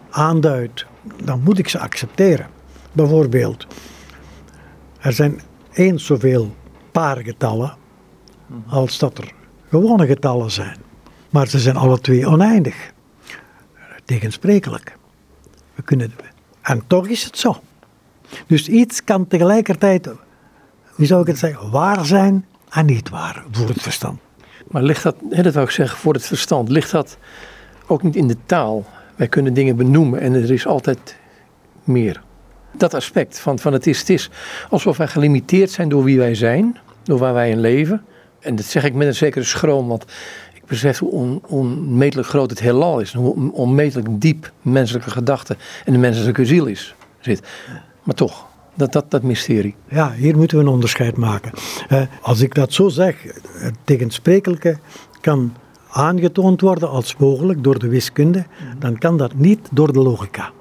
[0.10, 0.86] aanduid,
[1.24, 2.48] dan moet ik ze accepteren.
[2.92, 3.68] Bijvoorbeeld,
[5.00, 5.42] er zijn
[5.74, 6.56] eens zoveel
[6.92, 7.76] paargetallen
[8.68, 9.34] als dat er
[9.70, 10.78] gewone getallen zijn.
[11.30, 12.92] Maar ze zijn alle twee oneindig.
[14.06, 14.98] Tegensprekelijk.
[15.76, 16.14] We kunnen,
[16.62, 17.62] en toch is het zo.
[18.48, 20.10] Dus iets kan tegelijkertijd,
[20.86, 24.20] hoe zou ik het zeggen, waar zijn en niet waar voor het verstand.
[24.68, 27.18] Maar ligt dat, dat wou ik zeggen, voor het verstand, ligt dat
[27.88, 28.86] ook niet in de taal?
[29.16, 31.18] Wij kunnen dingen benoemen en er is altijd
[31.84, 32.22] meer.
[32.72, 34.30] Dat aspect van, van het is, het is
[34.70, 38.06] alsof wij gelimiteerd zijn door wie wij zijn, door waar wij in leven.
[38.40, 40.06] En dat zeg ik met een zekere schroom, want
[40.54, 43.14] ik besef hoe on, onmetelijk groot het heelal is.
[43.14, 47.42] Hoe onmetelijk diep menselijke gedachte en de menselijke ziel is, zit.
[48.08, 49.76] Maar toch, dat, dat, dat mysterie.
[49.90, 51.52] Ja, hier moeten we een onderscheid maken.
[51.90, 54.78] Uh, als ik dat zo zeg, het tegensprekelijke
[55.22, 55.54] kan
[55.90, 58.46] aangetoond worden als mogelijk door de wiskunde,
[58.80, 60.52] dan kan dat niet door de logica.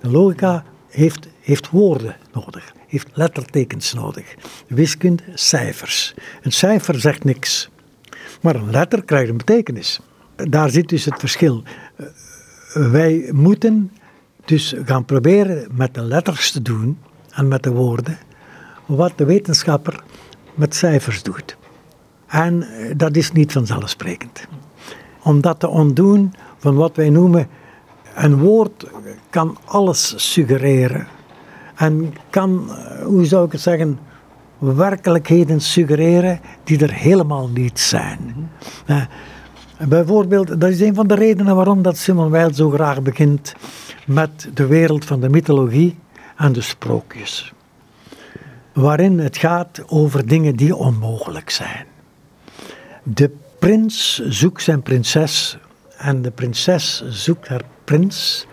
[0.00, 4.34] De logica heeft, heeft woorden nodig, heeft lettertekens nodig.
[4.68, 6.14] De wiskunde, cijfers.
[6.42, 7.70] Een cijfer zegt niks,
[8.40, 10.00] maar een letter krijgt een betekenis.
[10.36, 11.62] Daar zit dus het verschil.
[11.96, 13.90] Uh, wij moeten
[14.46, 16.98] dus gaan proberen met de letters te doen
[17.30, 18.18] en met de woorden
[18.86, 20.02] wat de wetenschapper
[20.54, 21.56] met cijfers doet.
[22.26, 24.46] En eh, dat is niet vanzelfsprekend.
[25.22, 27.48] Om dat te ontdoen van wat wij noemen
[28.14, 28.86] een woord
[29.30, 31.06] kan alles suggereren.
[31.74, 33.98] En kan, eh, hoe zou ik het zeggen,
[34.58, 38.50] werkelijkheden suggereren die er helemaal niet zijn.
[38.86, 39.02] Uh,
[39.88, 43.54] bijvoorbeeld, dat is een van de redenen waarom dat Simon Weil zo graag begint
[44.06, 45.96] met de wereld van de mythologie
[46.36, 47.52] en de sprookjes.
[48.72, 51.86] Waarin het gaat over dingen die onmogelijk zijn.
[53.02, 55.58] De prins zoekt zijn prinses
[55.96, 58.46] en de prinses zoekt haar prins.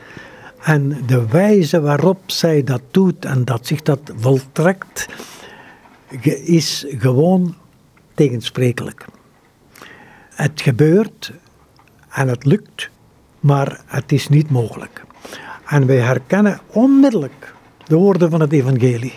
[0.62, 5.08] En de wijze waarop zij dat doet en dat zich dat voltrekt,
[6.44, 7.56] is gewoon
[8.14, 9.06] tegensprekelijk.
[10.30, 11.32] Het gebeurt
[12.10, 12.90] en het lukt,
[13.44, 15.04] maar het is niet mogelijk.
[15.66, 17.54] En wij herkennen onmiddellijk
[17.86, 19.14] de woorden van het evangelie.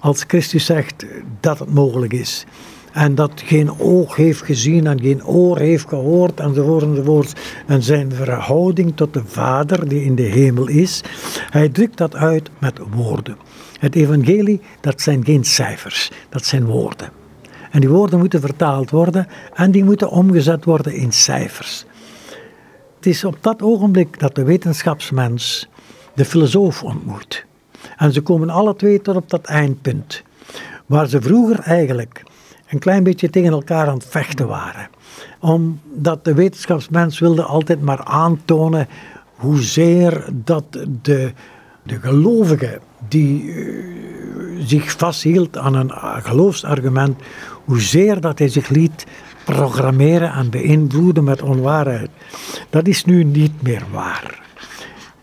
[0.00, 1.06] Als Christus zegt
[1.40, 2.46] dat het mogelijk is.
[2.92, 7.40] En dat geen oog heeft gezien en geen oor heeft gehoord enzovoort enzovoort.
[7.66, 11.00] En zijn verhouding tot de Vader die in de hemel is.
[11.50, 13.36] Hij drukt dat uit met woorden.
[13.78, 17.08] Het evangelie, dat zijn geen cijfers, dat zijn woorden.
[17.70, 21.86] En die woorden moeten vertaald worden en die moeten omgezet worden in cijfers.
[23.00, 25.68] Het is op dat ogenblik dat de wetenschapsmens
[26.14, 27.44] de filosoof ontmoet.
[27.96, 30.22] En ze komen alle twee tot op dat eindpunt.
[30.86, 32.22] Waar ze vroeger eigenlijk
[32.68, 34.88] een klein beetje tegen elkaar aan het vechten waren.
[35.38, 38.88] Omdat de wetenschapsmens wilde altijd maar aantonen
[39.34, 40.64] hoezeer dat
[41.02, 41.32] de,
[41.82, 45.90] de gelovige die uh, zich vasthield aan een
[46.22, 47.20] geloofsargument,
[47.64, 49.06] hoezeer dat hij zich liet
[49.44, 52.10] programmeren en beïnvloeden met onwaarheid.
[52.70, 54.42] Dat is nu niet meer waar.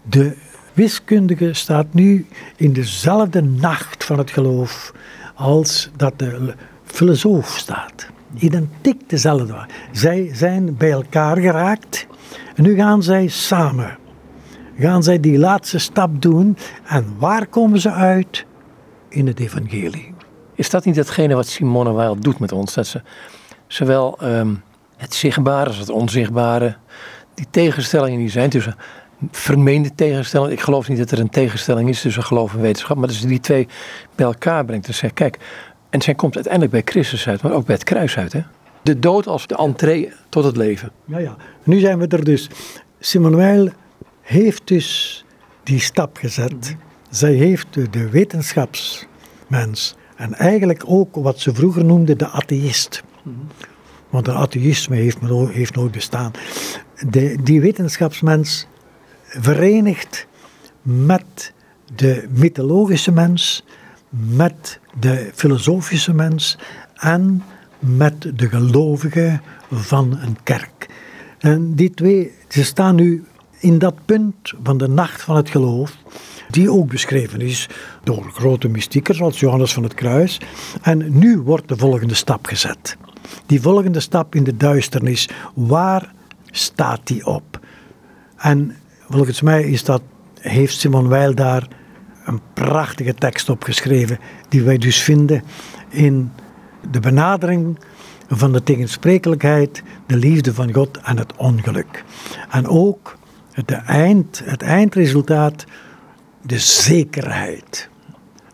[0.04, 0.36] De
[0.74, 2.26] wiskundige staat nu
[2.56, 4.94] in dezelfde nacht van het geloof
[5.36, 6.54] als dat de
[6.84, 8.08] filosoof staat.
[8.38, 9.66] Identiek dezelfde.
[9.92, 12.08] Zij zijn bij elkaar geraakt
[12.56, 13.98] en nu gaan zij samen.
[14.80, 18.46] Gaan zij die laatste stap doen en waar komen ze uit?
[19.10, 20.14] In het evangelie.
[20.56, 22.74] Is dat niet hetgene wat Simone Weil doet met ons?
[22.74, 23.02] Dat ze
[23.68, 24.64] zowel um,
[24.98, 26.76] het zichtbare als het onzichtbare,
[27.34, 28.76] die tegenstellingen die zijn tussen
[29.32, 30.54] vermeende tegenstellingen.
[30.54, 33.28] Ik geloof niet dat er een tegenstelling is tussen geloof en wetenschap, maar dat ze
[33.28, 33.68] die twee
[34.16, 34.86] bij elkaar brengt.
[34.86, 35.38] Dus zeg, kijk,
[35.90, 38.34] en zij komt uiteindelijk bij Christus uit, maar ook bij het kruis uit.
[38.34, 38.42] Hè?
[38.82, 40.92] De dood als de entree tot het leven.
[41.06, 41.36] Ja, ja.
[41.64, 42.50] Nu zijn we er dus.
[43.00, 43.72] Simone Weil
[44.22, 45.26] heeft dus
[45.64, 46.76] die stap gezet.
[47.10, 53.04] Zij heeft de wetenschapsmens en eigenlijk ook wat ze vroeger noemde de atheïst.
[54.10, 55.18] Want een atheïsme heeft,
[55.52, 56.32] heeft nooit bestaan.
[57.44, 58.68] Die wetenschapsmens
[59.24, 60.28] verenigt
[60.82, 61.54] met
[61.96, 63.64] de mythologische mens,
[64.10, 66.58] met de filosofische mens
[66.96, 67.44] en
[67.80, 69.40] met de gelovige
[69.72, 70.90] van een kerk.
[71.40, 73.26] En die twee, ze staan nu
[73.60, 75.98] in dat punt van de nacht van het geloof,
[76.50, 77.70] die ook beschreven is
[78.04, 80.40] door grote mystiekers als Johannes van het Kruis.
[80.82, 82.98] En nu wordt de volgende stap gezet.
[83.46, 86.14] Die volgende stap in de duisternis, waar
[86.52, 87.60] staat die op?
[88.38, 88.76] En
[89.10, 90.02] volgens mij is dat,
[90.40, 91.68] heeft Simon Weil daar
[92.26, 95.44] een prachtige tekst op geschreven, die wij dus vinden
[95.90, 96.32] in
[96.92, 97.80] de benadering
[98.28, 102.04] van de tegensprekelijkheid, de liefde van God en het ongeluk.
[102.50, 103.18] En ook
[103.52, 105.66] het, eind, het eindresultaat,
[106.42, 107.90] de zekerheid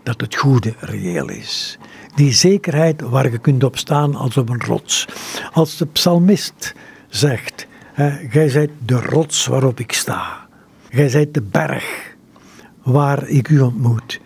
[0.03, 1.77] dat het goede reëel is.
[2.15, 5.07] Die zekerheid waar je kunt op staan als op een rots.
[5.51, 6.73] Als de psalmist
[7.07, 7.67] zegt,
[8.29, 10.47] gij zijt de rots waarop ik sta.
[10.89, 12.15] Gij zijt de berg
[12.83, 14.21] waar ik u ontmoet.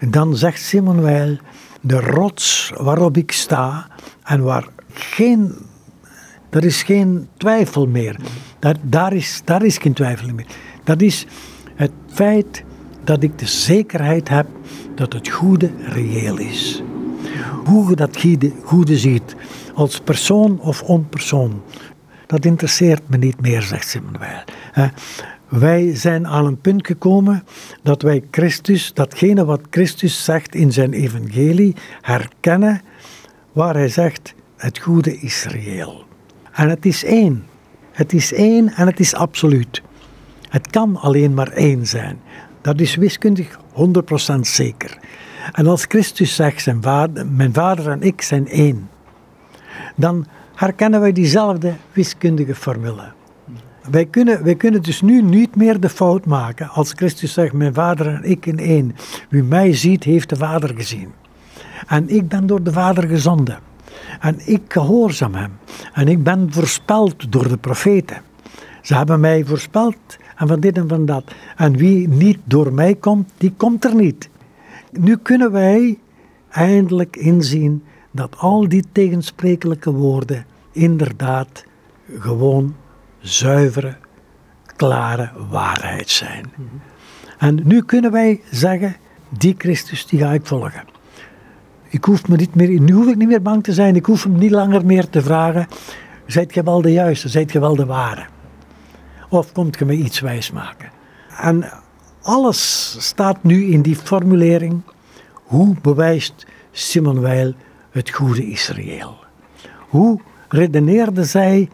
[0.00, 1.38] Dan zegt Simon Weil,
[1.80, 3.86] de rots waarop ik sta
[4.24, 5.54] en waar geen,
[6.50, 8.16] er is geen twijfel meer.
[8.82, 10.46] Daar, is, daar is geen twijfel meer.
[10.84, 11.26] Dat is
[11.74, 12.64] het feit
[13.04, 14.46] dat ik de zekerheid heb
[14.94, 16.82] dat het goede reëel is.
[17.66, 18.24] Hoe je dat
[18.62, 19.36] goede ziet,
[19.74, 21.62] als persoon of onpersoon,
[22.26, 24.90] dat interesseert me niet meer, zegt Simon Weil.
[25.48, 27.44] Wij zijn aan een punt gekomen
[27.82, 32.82] dat wij Christus, datgene wat Christus zegt in zijn evangelie, herkennen,
[33.52, 36.04] waar hij zegt, het goede is reëel.
[36.52, 37.44] En het is één.
[37.92, 39.82] Het is één en het is absoluut.
[40.48, 42.20] Het kan alleen maar één zijn.
[42.60, 43.58] Dat is wiskundig
[44.36, 44.98] 100% zeker.
[45.52, 46.66] En als Christus zegt,
[47.30, 48.88] mijn vader en ik zijn één,
[49.96, 53.12] dan herkennen wij diezelfde wiskundige formule.
[53.90, 57.74] Wij kunnen, wij kunnen dus nu niet meer de fout maken als Christus zegt, mijn
[57.74, 58.96] vader en ik in één.
[59.28, 61.12] Wie mij ziet, heeft de vader gezien.
[61.86, 63.58] En ik ben door de vader gezonden.
[64.20, 65.52] En ik gehoorzaam hem.
[65.92, 68.16] En ik ben voorspeld door de profeten.
[68.82, 69.96] Ze hebben mij voorspeld
[70.36, 71.24] en van dit en van dat.
[71.56, 74.28] En wie niet door mij komt, die komt er niet.
[74.98, 75.98] Nu kunnen wij
[76.48, 81.64] eindelijk inzien dat al die tegensprekelijke woorden inderdaad
[82.18, 82.74] gewoon
[83.18, 83.96] zuivere,
[84.76, 86.52] klare waarheid zijn.
[87.38, 88.96] En nu kunnen wij zeggen,
[89.28, 90.84] die Christus die ga ik volgen.
[91.88, 94.22] Ik hoef me niet meer, nu hoef ik niet meer bang te zijn, ik hoef
[94.22, 95.66] hem niet langer meer te vragen,
[96.26, 98.26] zijt je wel de juiste, zijt je wel de ware?
[99.28, 100.90] Of komt je me iets wijs maken?
[101.38, 101.72] En
[102.26, 104.82] alles staat nu in die formulering,
[105.32, 107.54] hoe bewijst Simon Weil
[107.90, 109.16] het goede Israël?
[109.88, 111.68] Hoe redeneerde zij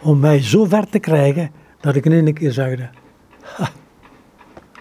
[0.00, 1.50] om mij zo ver te krijgen
[1.80, 2.90] dat ik in een keer zegde: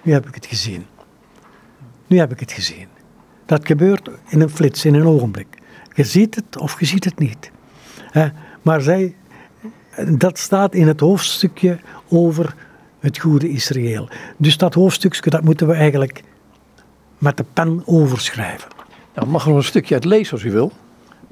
[0.03, 0.85] nu heb ik het gezien.
[2.07, 2.87] Nu heb ik het gezien.
[3.45, 5.47] Dat gebeurt in een flits, in een ogenblik.
[5.93, 7.51] Je ziet het of je ziet het niet.
[8.61, 9.15] Maar zij,
[10.17, 12.55] dat staat in het hoofdstukje over
[13.03, 14.07] het goede Israël.
[14.37, 16.23] Dus dat hoofdstukje, dat moeten we eigenlijk
[17.17, 18.69] met de pen overschrijven.
[19.15, 20.71] Nou, mag er nog een stukje uit lezen als u wil?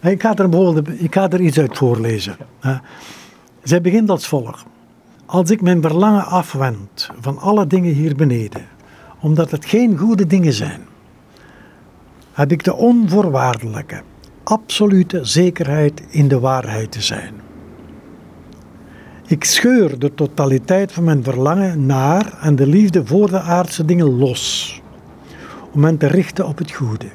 [0.01, 2.38] Ik ga er, bijvoorbeeld, ik ga er iets uit voorlezen.
[3.63, 4.65] Zij begint als volgt.
[5.26, 8.65] Als ik mijn verlangen afwend van alle dingen hier beneden,
[9.19, 10.82] omdat het geen goede dingen zijn,
[12.32, 14.01] heb ik de onvoorwaardelijke,
[14.43, 17.34] absolute zekerheid in de waarheid te zijn.
[19.32, 24.17] Ik scheur de totaliteit van mijn verlangen naar en de liefde voor de aardse dingen
[24.17, 24.82] los,
[25.73, 27.05] om hen te richten op het goede.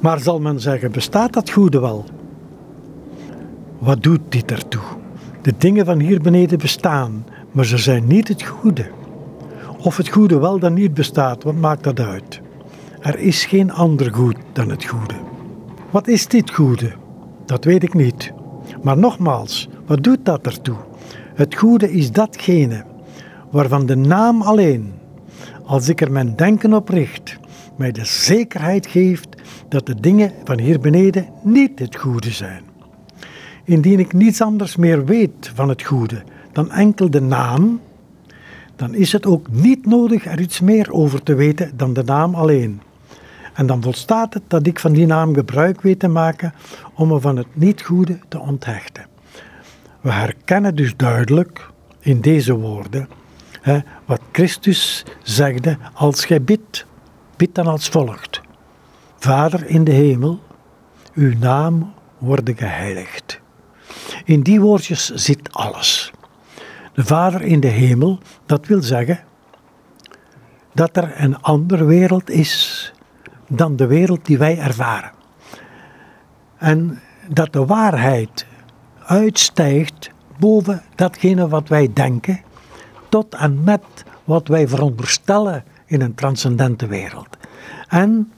[0.00, 2.04] Maar zal men zeggen, bestaat dat goede wel?
[3.78, 4.82] Wat doet dit ertoe?
[5.42, 8.86] De dingen van hier beneden bestaan, maar ze zijn niet het goede.
[9.78, 12.40] Of het goede wel dan niet bestaat, wat maakt dat uit?
[13.00, 15.14] Er is geen ander goed dan het goede.
[15.90, 16.92] Wat is dit goede?
[17.44, 18.32] Dat weet ik niet.
[18.82, 20.76] Maar nogmaals, wat doet dat ertoe?
[21.34, 22.84] Het goede is datgene
[23.50, 24.92] waarvan de naam alleen,
[25.64, 27.38] als ik er mijn denken op richt,
[27.76, 29.28] mij de zekerheid geeft
[29.68, 32.62] dat de dingen van hier beneden niet het goede zijn.
[33.64, 36.22] Indien ik niets anders meer weet van het goede
[36.52, 37.80] dan enkel de naam,
[38.76, 42.34] dan is het ook niet nodig er iets meer over te weten dan de naam
[42.34, 42.80] alleen.
[43.54, 46.54] En dan volstaat het dat ik van die naam gebruik weet te maken
[46.94, 49.15] om me van het niet-goede te onthechten.
[50.06, 53.08] We herkennen dus duidelijk in deze woorden
[53.60, 56.86] hè, wat Christus zegde als gij bidt.
[57.36, 58.40] Bid dan als volgt.
[59.18, 60.40] Vader in de hemel,
[61.14, 63.40] uw naam wordt geheiligd.
[64.24, 66.12] In die woordjes zit alles.
[66.94, 69.20] De Vader in de hemel, dat wil zeggen
[70.72, 72.92] dat er een andere wereld is
[73.48, 75.12] dan de wereld die wij ervaren.
[76.58, 78.46] En dat de waarheid
[79.06, 82.40] uitstijgt boven datgene wat wij denken,
[83.08, 83.82] tot en met
[84.24, 87.28] wat wij veronderstellen in een transcendente wereld.
[87.88, 88.32] En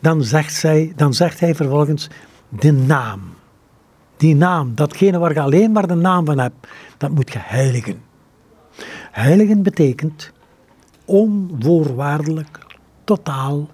[0.00, 2.08] dan zegt, zij, dan zegt hij vervolgens
[2.48, 3.20] de naam.
[4.16, 8.02] Die naam, datgene waar je alleen maar de naam van hebt, dat moet je heiligen.
[9.10, 10.32] Heiligen betekent
[11.04, 12.66] onvoorwaardelijk,
[13.04, 13.68] totaal,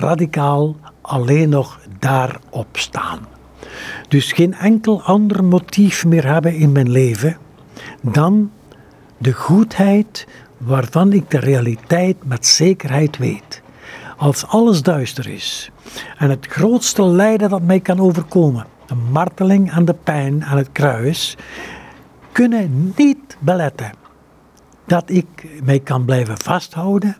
[0.00, 3.35] radicaal alleen nog daarop staan.
[4.08, 7.36] Dus geen enkel ander motief meer hebben in mijn leven
[8.00, 8.50] dan
[9.18, 13.62] de goedheid waarvan ik de realiteit met zekerheid weet.
[14.16, 15.70] Als alles duister is
[16.18, 20.72] en het grootste lijden dat mij kan overkomen, de marteling en de pijn aan het
[20.72, 21.36] kruis,
[22.32, 23.92] kunnen niet beletten
[24.86, 27.16] dat ik mij kan blijven vasthouden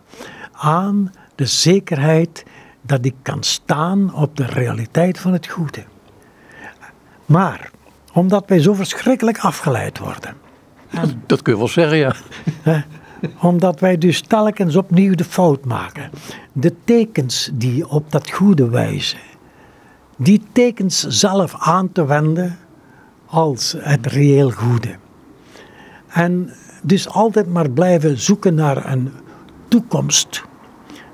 [0.52, 2.44] aan de zekerheid
[2.82, 5.84] dat ik kan staan op de realiteit van het goede.
[7.26, 7.70] Maar
[8.12, 10.34] omdat wij zo verschrikkelijk afgeleid worden.
[10.90, 12.14] Dat, dat kun je wel zeggen, ja.
[13.40, 16.10] Omdat wij dus telkens opnieuw de fout maken.
[16.52, 19.18] De tekens die op dat goede wijzen,
[20.16, 22.58] die tekens zelf aan te wenden
[23.26, 24.96] als het reëel goede.
[26.08, 26.52] En
[26.82, 29.12] dus altijd maar blijven zoeken naar een
[29.68, 30.44] toekomst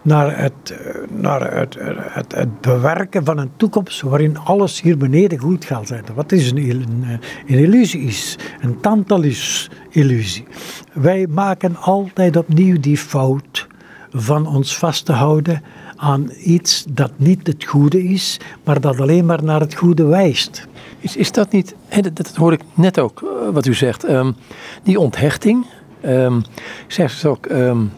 [0.03, 0.75] naar het,
[1.11, 6.05] naar het, het, het, bewerken van een toekomst waarin alles hier beneden goed gaat zijn.
[6.15, 10.45] Wat is een, een, een illusie is, een tantalus illusie.
[10.93, 13.67] Wij maken altijd opnieuw die fout
[14.11, 15.63] van ons vast te houden
[15.97, 20.67] aan iets dat niet het goede is, maar dat alleen maar naar het goede wijst.
[20.99, 24.35] Is, is dat niet, dat, dat hoor ik net ook eh, wat u zegt, um,
[24.83, 25.67] die onthechting,
[26.05, 26.43] um,
[26.87, 27.91] zegt ze ook, um,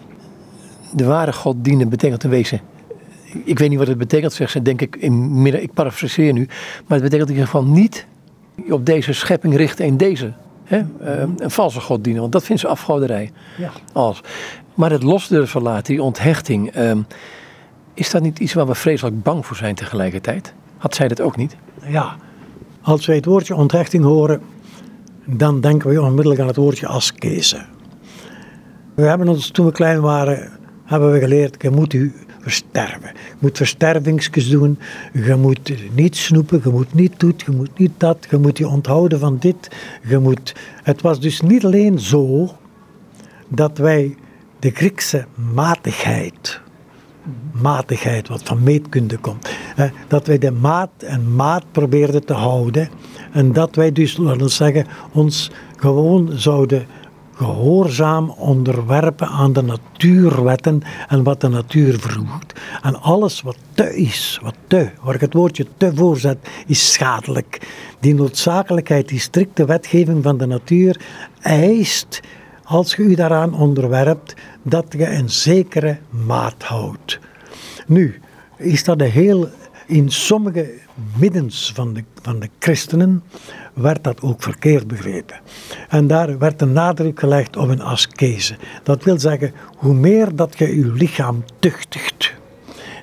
[0.94, 2.60] de ware God dienen betekent te wezen.
[3.44, 6.46] Ik weet niet wat het betekent, zegt ze, denk ik, in midden, ik parafraseer nu.
[6.86, 8.06] Maar het betekent in ieder geval niet
[8.70, 10.32] op deze schepping richten in deze.
[10.64, 13.32] Hè, uh, een valse God dienen, want dat vindt ze afgoderij.
[13.58, 13.70] Ja.
[13.92, 14.20] Als.
[14.74, 16.92] Maar het los durven laten, die onthechting, uh,
[17.94, 20.54] is dat niet iets waar we vreselijk bang voor zijn tegelijkertijd?
[20.76, 21.56] Had zij dat ook niet?
[21.86, 22.16] Ja,
[22.82, 24.40] als wij het woordje onthechting horen,
[25.24, 27.64] dan denken we onmiddellijk aan het woordje askese.
[28.94, 30.52] We hebben ons toen we klein waren
[30.84, 33.10] hebben we geleerd, je moet u versterven.
[33.14, 34.78] Je moet verstervingsjes doen,
[35.12, 38.68] je moet niet snoepen, je moet niet doet, je moet niet dat, je moet je
[38.68, 39.68] onthouden van dit.
[40.08, 40.54] Je moet...
[40.82, 42.50] Het was dus niet alleen zo
[43.48, 44.16] dat wij
[44.58, 45.24] de Griekse
[45.54, 46.60] matigheid,
[47.52, 49.48] matigheid wat van meetkunde komt,
[50.08, 52.88] dat wij de maat en maat probeerden te houden
[53.32, 56.86] en dat wij dus, laten we zeggen, ons gewoon zouden
[57.34, 62.60] gehoorzaam onderwerpen aan de natuurwetten en wat de natuur vroegt.
[62.82, 67.60] En alles wat te is, wat te, waar ik het woordje te voorzet, is schadelijk.
[68.00, 71.00] Die noodzakelijkheid, die strikte wetgeving van de natuur
[71.40, 72.20] eist,
[72.64, 77.18] als je u daaraan onderwerpt, dat je een zekere maat houdt.
[77.86, 78.20] Nu,
[78.56, 79.48] is dat een heel
[79.86, 80.72] in sommige
[81.16, 83.22] middens van de, van de christenen
[83.72, 85.40] werd dat ook verkeerd begrepen.
[85.88, 88.56] En daar werd de nadruk gelegd op een askese.
[88.82, 92.34] Dat wil zeggen, hoe meer dat je je lichaam tuchtigt,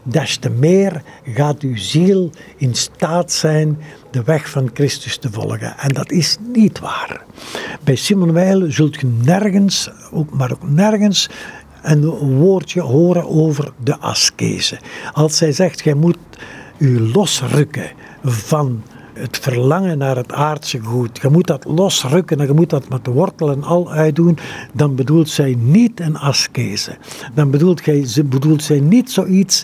[0.03, 3.77] des te meer gaat uw ziel in staat zijn
[4.11, 5.77] de weg van Christus te volgen.
[5.77, 7.23] En dat is niet waar.
[7.83, 11.29] Bij Simon Weil zult je nergens, ook, maar ook nergens,
[11.81, 12.05] een
[12.37, 14.79] woordje horen over de askese.
[15.13, 16.17] Als zij zegt, jij moet
[16.81, 17.91] u losrukken
[18.23, 21.19] van het verlangen naar het aardse goed.
[21.21, 24.37] Je moet dat losrukken en je moet dat met de wortel en al uitdoen.
[24.73, 26.97] Dan bedoelt zij niet een askeze.
[27.33, 29.63] Dan bedoelt, gij, ze bedoelt zij niet zoiets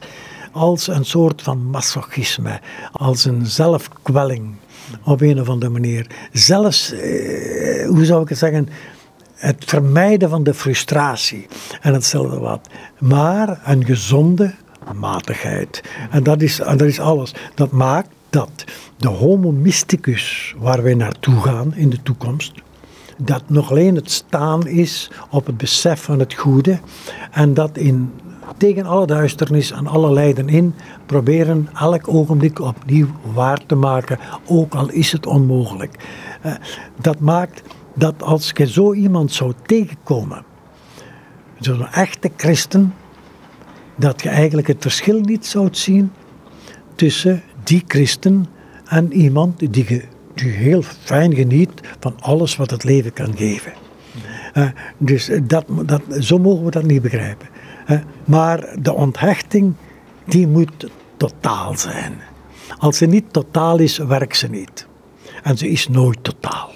[0.51, 2.59] als een soort van masochisme.
[2.91, 4.55] Als een zelfkwelling
[5.03, 6.07] op een of andere manier.
[6.31, 8.69] Zelfs, eh, hoe zou ik het zeggen
[9.35, 11.47] het vermijden van de frustratie
[11.81, 12.67] en hetzelfde wat.
[12.99, 14.53] Maar een gezonde
[14.95, 15.83] matigheid.
[16.11, 17.33] En dat is, en dat is alles.
[17.55, 18.63] Dat maakt dat
[18.97, 22.53] de homo mysticus waar wij naartoe gaan in de toekomst,
[23.17, 26.79] dat nog alleen het staan is op het besef van het goede
[27.31, 28.11] en dat in
[28.57, 30.75] tegen alle duisternis en alle lijden in
[31.05, 35.95] proberen elk ogenblik opnieuw waar te maken, ook al is het onmogelijk.
[36.41, 36.53] Eh,
[37.01, 37.61] dat maakt
[37.93, 40.43] dat als je zo iemand zou tegenkomen,
[41.59, 42.93] zo'n echte christen,
[43.97, 46.11] dat je eigenlijk het verschil niet zou zien
[46.95, 48.45] tussen die christen
[48.85, 53.73] en iemand die, die heel fijn geniet van alles wat het leven kan geven.
[54.53, 57.47] Uh, dus dat, dat, zo mogen we dat niet begrijpen.
[57.89, 59.73] Uh, maar de onthechting,
[60.25, 62.13] die moet totaal zijn.
[62.77, 64.87] Als ze niet totaal is, werkt ze niet.
[65.43, 66.71] En ze is nooit totaal.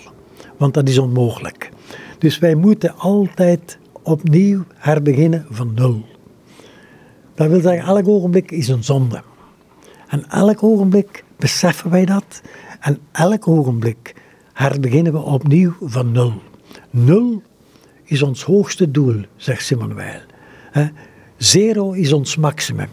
[0.57, 1.69] Want dat is onmogelijk.
[2.17, 6.05] Dus wij moeten altijd opnieuw herbeginnen van nul.
[7.41, 9.23] Dat wil zeggen, elk ogenblik is een zonde.
[10.07, 12.41] En elk ogenblik beseffen wij dat.
[12.79, 14.15] En elk ogenblik
[14.53, 16.33] herbeginnen we opnieuw van nul.
[16.89, 17.41] Nul
[18.03, 20.21] is ons hoogste doel, zegt Simon Weil.
[21.37, 22.89] Zero is ons maximum.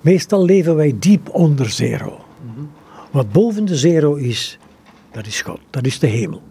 [0.00, 2.24] Meestal leven wij diep onder zero.
[3.10, 4.58] Wat boven de zero is,
[5.10, 6.42] dat is God, dat is de hemel.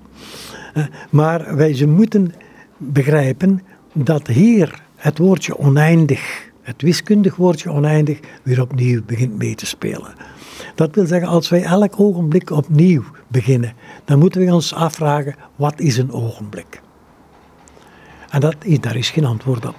[1.09, 2.33] Maar wij moeten
[2.77, 9.65] begrijpen dat hier het woordje oneindig het wiskundig woordje oneindig weer opnieuw begint mee te
[9.65, 10.13] spelen.
[10.75, 13.73] Dat wil zeggen, als wij elk ogenblik opnieuw beginnen,
[14.05, 16.81] dan moeten we ons afvragen, wat is een ogenblik?
[18.29, 19.75] En dat, daar is geen antwoord op.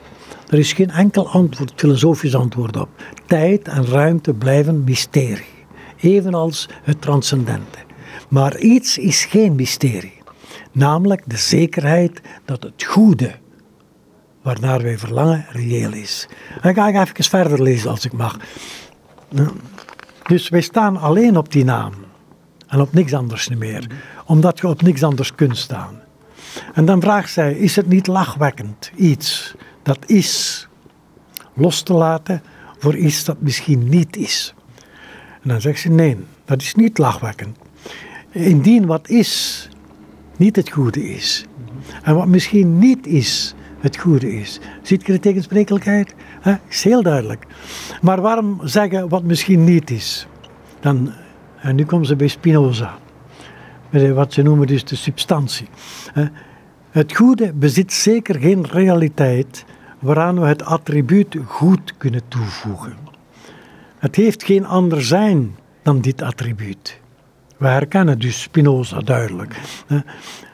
[0.49, 2.89] Er is geen enkel antwoord, filosofisch antwoord op.
[3.27, 5.65] Tijd en ruimte blijven mysterie,
[6.01, 7.79] evenals het transcendente.
[8.29, 10.23] Maar iets is geen mysterie,
[10.73, 13.41] namelijk de zekerheid dat het goede
[14.43, 16.29] waarnaar wij verlangen reëel is.
[16.63, 18.37] Dan ga ik even verder lezen als ik mag.
[20.23, 21.93] Dus wij staan alleen op die naam
[22.67, 23.87] en op niks anders meer,
[24.27, 26.01] omdat je op niks anders kunt staan.
[26.75, 30.69] En dan vraagt zij: is het niet lachwekkend iets dat is
[31.55, 32.43] los te laten
[32.79, 34.55] voor iets dat misschien niet is?
[35.43, 37.59] En dan zegt ze: nee, dat is niet lachwekkend.
[38.31, 39.69] Indien wat is
[40.37, 41.45] niet het goede is
[42.03, 44.61] en wat misschien niet is het goede is.
[44.83, 46.15] Ziet je de tegensprekelijkheid?
[46.41, 46.55] He?
[46.69, 47.47] Is heel duidelijk.
[48.01, 50.27] Maar waarom zeggen wat misschien niet is?
[50.81, 51.13] Dan,
[51.61, 52.99] en nu komen ze bij Spinoza.
[54.15, 55.69] Wat ze noemen dus de substantie.
[56.91, 59.65] Het goede bezit zeker geen realiteit
[59.99, 62.97] waaraan we het attribuut goed kunnen toevoegen.
[63.99, 67.01] Het heeft geen ander zijn dan dit attribuut.
[67.57, 69.61] We herkennen dus Spinoza duidelijk.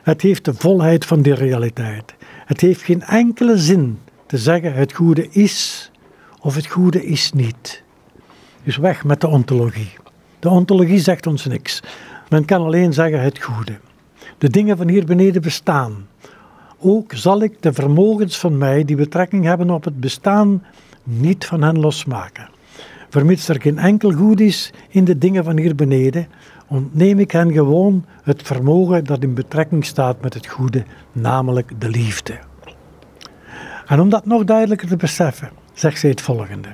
[0.02, 2.16] Het heeft de volheid van die realiteit.
[2.48, 5.90] Het heeft geen enkele zin te zeggen het goede is
[6.40, 7.82] of het goede is niet.
[8.62, 9.92] Dus weg met de ontologie.
[10.38, 11.82] De ontologie zegt ons niks.
[12.28, 13.78] Men kan alleen zeggen het goede.
[14.38, 16.08] De dingen van hier beneden bestaan.
[16.78, 20.64] Ook zal ik de vermogens van mij die betrekking hebben op het bestaan
[21.04, 22.48] niet van hen losmaken.
[23.08, 26.28] Vermits er geen enkel goed is in de dingen van hier beneden,
[26.68, 31.88] ontneem ik hen gewoon het vermogen dat in betrekking staat met het goede, namelijk de
[31.88, 32.38] liefde.
[33.86, 36.68] En om dat nog duidelijker te beseffen, zegt zij het volgende.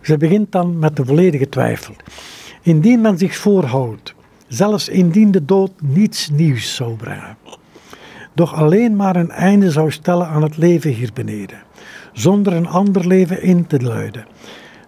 [0.00, 1.94] Ze begint dan met de volledige twijfel.
[2.62, 4.14] Indien men zich voorhoudt,
[4.46, 7.36] zelfs indien de dood niets nieuws zou brengen,
[8.34, 11.58] doch alleen maar een einde zou stellen aan het leven hier beneden,
[12.12, 14.26] zonder een ander leven in te luiden.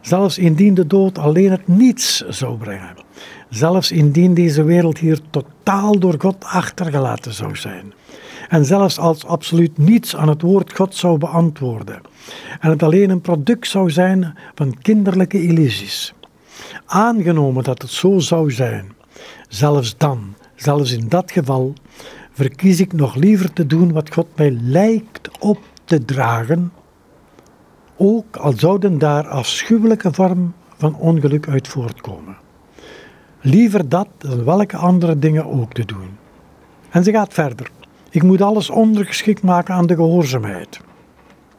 [0.01, 2.94] Zelfs indien de dood alleen het niets zou brengen.
[3.48, 7.92] Zelfs indien deze wereld hier totaal door God achtergelaten zou zijn.
[8.48, 12.01] En zelfs als absoluut niets aan het woord God zou beantwoorden.
[12.61, 16.14] En het alleen een product zou zijn van kinderlijke illusies.
[16.86, 18.92] Aangenomen dat het zo zou zijn,
[19.48, 21.72] zelfs dan, zelfs in dat geval,
[22.32, 26.72] verkies ik nog liever te doen wat God mij lijkt op te dragen,
[28.03, 32.36] ook al zouden daar afschuwelijke vorm van ongeluk uit voortkomen.
[33.40, 36.09] Liever dat dan welke andere dingen ook te doen.
[36.90, 37.70] En ze gaat verder.
[38.11, 40.80] Ik moet alles ondergeschikt maken aan de gehoorzaamheid.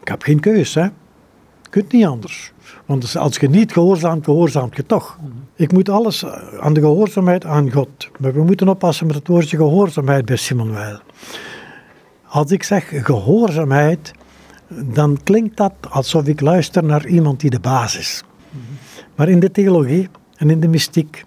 [0.02, 0.84] Ik heb geen keus, hè.
[0.84, 2.52] Je kunt niet anders.
[2.86, 5.18] Want als je niet gehoorzaamt, gehoorzaamt je toch.
[5.56, 6.26] Ik moet alles
[6.60, 8.10] aan de gehoorzaamheid aan God.
[8.20, 11.00] Maar we moeten oppassen met het woordje gehoorzaamheid bij Simon Weil.
[12.28, 14.12] Als ik zeg gehoorzaamheid,
[14.72, 18.24] dan klinkt dat alsof ik luister naar iemand die de baas is.
[19.16, 21.26] Maar in de theologie en in de mystiek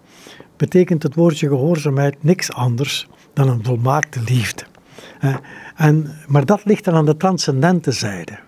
[0.56, 4.62] betekent het woordje gehoorzaamheid niks anders dan een volmaakte liefde.
[5.76, 8.38] En, maar dat ligt dan aan de transcendente zijde.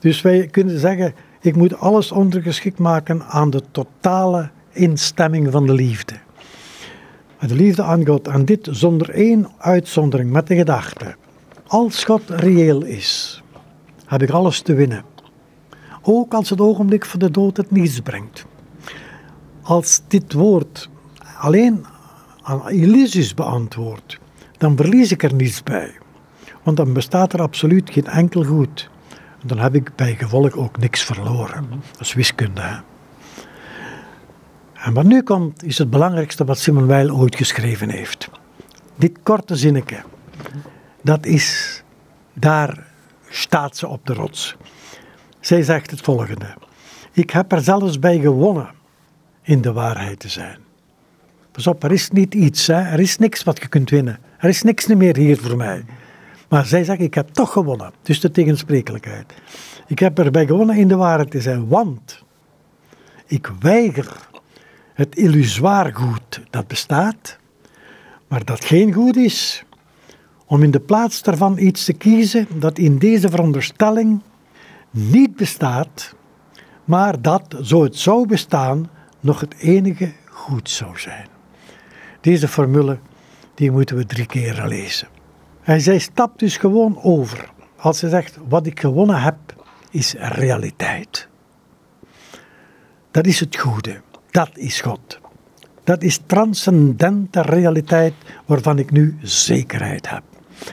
[0.00, 5.72] Dus wij kunnen zeggen, ik moet alles ondergeschikt maken aan de totale instemming van de
[5.72, 6.14] liefde.
[7.46, 11.14] De liefde aan God, en dit zonder één uitzondering, met de gedachte.
[11.66, 13.41] Als God reëel is,
[14.12, 15.04] heb ik alles te winnen.
[16.02, 18.46] Ook als het ogenblik van de dood het niets brengt.
[19.62, 20.90] Als dit woord
[21.38, 21.84] alleen
[22.42, 24.18] aan illusies beantwoordt,
[24.58, 25.92] dan verlies ik er niets bij.
[26.62, 28.90] Want dan bestaat er absoluut geen enkel goed.
[29.44, 31.68] Dan heb ik bij gevolg ook niks verloren.
[31.92, 32.60] Dat is wiskunde.
[32.60, 32.76] Hè?
[34.74, 38.30] En wat nu komt, is het belangrijkste wat Simon Weil ooit geschreven heeft.
[38.96, 40.02] Dit korte zinnetje,
[41.02, 41.82] dat is,
[42.32, 42.91] daar
[43.32, 44.56] staat ze op de rots.
[45.40, 46.54] Zij zegt het volgende.
[47.12, 48.70] Ik heb er zelfs bij gewonnen
[49.42, 50.58] in de waarheid te zijn.
[51.52, 52.80] Pas op, er is niet iets, hè?
[52.80, 54.18] er is niks wat je kunt winnen.
[54.38, 55.84] Er is niks meer hier voor mij.
[56.48, 57.92] Maar zij zegt, ik heb toch gewonnen.
[58.02, 59.34] Dus de tegensprekelijkheid.
[59.86, 62.24] Ik heb erbij gewonnen in de waarheid te zijn, want
[63.26, 64.28] ik weiger
[64.94, 67.38] het illusoir goed dat bestaat,
[68.28, 69.64] maar dat geen goed is,
[70.52, 74.22] om in de plaats daarvan iets te kiezen dat in deze veronderstelling
[74.90, 76.14] niet bestaat,
[76.84, 78.90] maar dat, zo het zou bestaan,
[79.20, 81.26] nog het enige goed zou zijn.
[82.20, 82.98] Deze formule
[83.54, 85.08] die moeten we drie keer lezen.
[85.62, 87.50] En zij stapt dus gewoon over.
[87.76, 89.36] Als ze zegt, wat ik gewonnen heb,
[89.90, 91.28] is realiteit.
[93.10, 94.00] Dat is het goede.
[94.30, 95.20] Dat is God.
[95.84, 98.14] Dat is transcendente realiteit
[98.46, 100.22] waarvan ik nu zekerheid heb.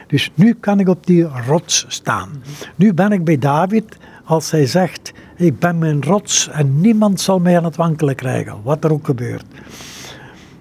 [0.08, 2.30] Dus nu kan ik op die rots staan.
[2.76, 7.40] Nu ben ik bij David als hij zegt: Ik ben mijn rots en niemand zal
[7.40, 9.46] mij aan het wankelen krijgen, wat er ook gebeurt.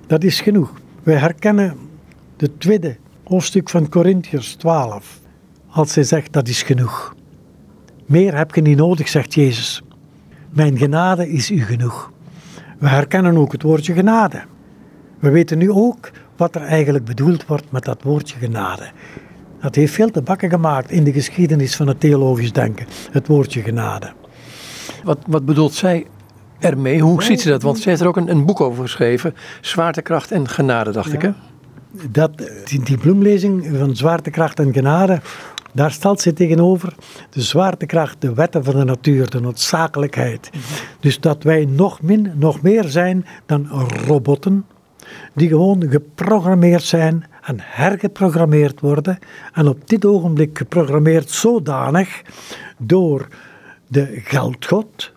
[0.06, 0.72] Dat is genoeg.
[1.02, 1.76] Wij herkennen
[2.36, 5.20] de tweede hoofdstuk van Corinthiërs 12,
[5.68, 7.14] als hij zegt dat is genoeg.
[8.06, 9.82] Meer heb je niet nodig, zegt Jezus.
[10.50, 12.12] Mijn genade is u genoeg.
[12.78, 14.42] We herkennen ook het woordje genade.
[15.18, 18.90] We weten nu ook wat er eigenlijk bedoeld wordt met dat woordje genade.
[19.60, 23.62] Dat heeft veel te bakken gemaakt in de geschiedenis van het theologisch denken, het woordje
[23.62, 24.12] genade.
[25.04, 26.06] Wat, wat bedoelt zij
[26.58, 27.00] ermee?
[27.00, 27.62] Hoe ziet ze dat?
[27.62, 31.22] Want ze heeft er ook een, een boek over geschreven, Zwaartekracht en Genade, dacht ik
[31.22, 31.30] hè?
[32.10, 35.20] dat, die, die bloemlezing van zwaartekracht en genade,
[35.72, 36.94] daar stelt ze tegenover
[37.30, 40.50] de zwaartekracht, de wetten van de natuur, de noodzakelijkheid.
[41.00, 43.68] Dus dat wij nog, min, nog meer zijn dan
[44.06, 44.66] robotten,
[45.34, 49.18] die gewoon geprogrammeerd zijn en hergeprogrammeerd worden.
[49.52, 52.22] En op dit ogenblik geprogrammeerd zodanig
[52.78, 53.28] door
[53.86, 55.12] de geldgod,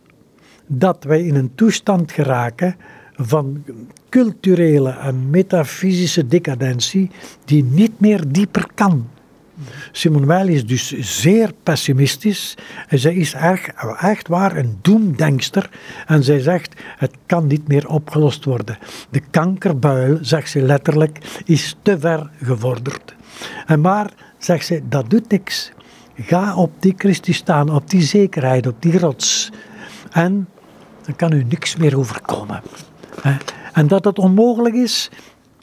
[0.67, 2.75] dat wij in een toestand geraken
[3.15, 3.63] van
[4.09, 7.09] culturele en metafysische decadentie
[7.45, 9.07] die niet meer dieper kan.
[9.91, 12.57] Simone Weil is dus zeer pessimistisch
[12.87, 13.33] en zij is
[13.99, 15.69] echt waar een doemdenkster
[16.05, 18.77] en zij zegt het kan niet meer opgelost worden.
[19.09, 23.15] De kankerbuil, zegt ze letterlijk, is te ver gevorderd.
[23.65, 25.71] En maar, zegt ze, dat doet niks.
[26.15, 29.51] Ga op die Christus staan, op die zekerheid, op die rots.
[30.11, 30.47] En
[31.01, 32.61] dan kan u niks meer overkomen.
[33.73, 35.09] En dat het onmogelijk is,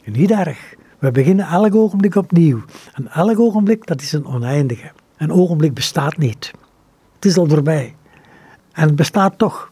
[0.03, 0.77] niet erg.
[0.99, 2.61] We beginnen elk ogenblik opnieuw.
[2.93, 4.91] En elk ogenblik, dat is een oneindige.
[5.17, 6.51] Een ogenblik bestaat niet.
[7.15, 7.95] Het is al voorbij.
[8.71, 9.71] En het bestaat toch.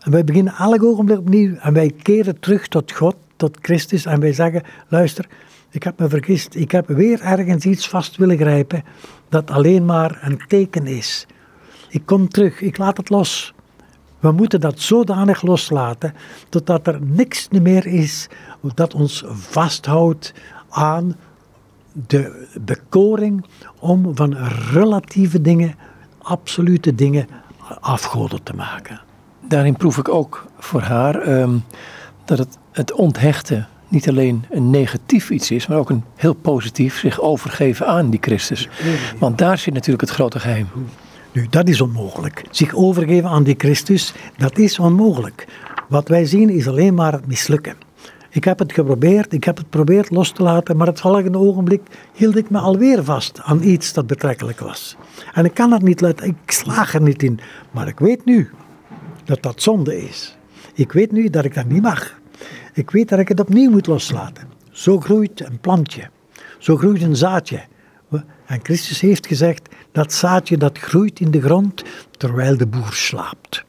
[0.00, 1.54] En wij beginnen elk ogenblik opnieuw.
[1.56, 4.06] En wij keren terug tot God, tot Christus.
[4.06, 5.28] En wij zeggen, luister,
[5.74, 6.54] Ik heb me vergist.
[6.54, 8.84] Ik heb weer ergens iets vast willen grijpen
[9.28, 11.26] dat alleen maar een teken is.
[11.88, 13.54] Ik kom terug, ik laat het los.
[14.18, 16.14] We moeten dat zodanig loslaten
[16.48, 18.28] totdat er niks meer is
[18.74, 20.32] dat ons vasthoudt
[20.74, 21.16] aan
[21.92, 23.44] de bekoring
[23.78, 24.36] om van
[24.72, 25.74] relatieve dingen,
[26.18, 27.26] absolute dingen,
[27.80, 29.00] afgoden te maken.
[29.48, 31.56] Daarin proef ik ook voor haar ehm,
[32.24, 36.98] dat het, het onthechten niet alleen een negatief iets is, maar ook een heel positief
[36.98, 38.68] zich overgeven aan die Christus.
[39.18, 40.68] Want daar zit natuurlijk het grote geheim.
[41.32, 42.44] Nu, dat is onmogelijk.
[42.50, 45.46] Zich overgeven aan die Christus, dat is onmogelijk.
[45.88, 47.83] Wat wij zien is alleen maar het mislukken.
[48.34, 51.82] Ik heb het geprobeerd, ik heb het geprobeerd los te laten, maar het volgende ogenblik
[52.12, 54.96] hield ik me alweer vast aan iets dat betrekkelijk was.
[55.34, 57.40] En ik kan het niet laten, ik slaag er niet in.
[57.70, 58.50] Maar ik weet nu
[59.24, 60.36] dat dat zonde is.
[60.74, 62.20] Ik weet nu dat ik dat niet mag.
[62.72, 64.48] Ik weet dat ik het opnieuw moet loslaten.
[64.70, 66.10] Zo groeit een plantje.
[66.58, 67.64] Zo groeit een zaadje.
[68.46, 73.64] En Christus heeft gezegd, dat zaadje dat groeit in de grond terwijl de boer slaapt.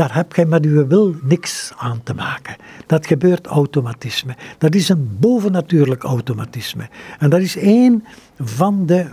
[0.00, 2.56] Daar heb je met uw wil niks aan te maken.
[2.86, 4.36] Dat gebeurt automatisme.
[4.58, 6.88] Dat is een bovennatuurlijk automatisme.
[7.18, 8.04] En dat is één
[8.38, 9.06] van de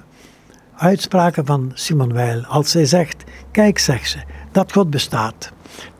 [0.75, 2.45] uitspraken van Simon Weil.
[2.45, 4.17] Als zij zegt, kijk zegt ze,
[4.51, 5.51] dat God bestaat.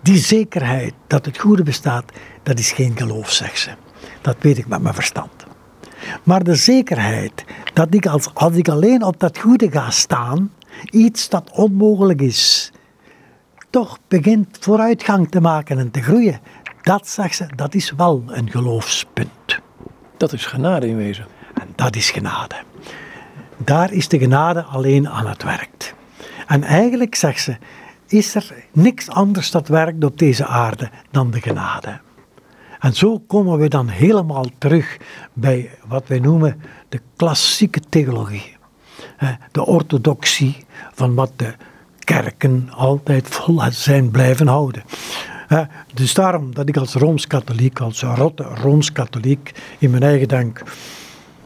[0.01, 2.11] Die zekerheid dat het goede bestaat,
[2.43, 3.71] dat is geen geloof, zegt ze.
[4.21, 5.45] Dat weet ik met mijn verstand.
[6.23, 10.51] Maar de zekerheid dat ik als, als ik alleen op dat goede ga staan,
[10.89, 12.71] iets dat onmogelijk is,
[13.77, 16.39] toch begint vooruitgang te maken en te groeien.
[16.81, 19.59] Dat, zegt ze, dat is wel een geloofspunt.
[20.17, 21.25] Dat is genade in wezen.
[21.53, 22.55] En dat is genade.
[23.57, 25.93] Daar is de genade alleen aan het werk.
[26.47, 27.57] En eigenlijk, zegt ze,
[28.07, 31.99] is er niks anders dat werkt op deze aarde dan de genade.
[32.79, 34.97] En zo komen we dan helemaal terug
[35.33, 38.57] bij wat wij noemen de klassieke theologie.
[39.51, 41.53] De orthodoxie van wat de
[42.07, 44.83] kerken altijd vol zijn blijven houden.
[45.93, 50.63] Dus daarom dat ik als Rooms-Katholiek, als rotte Rooms-Katholiek, in mijn eigen denk,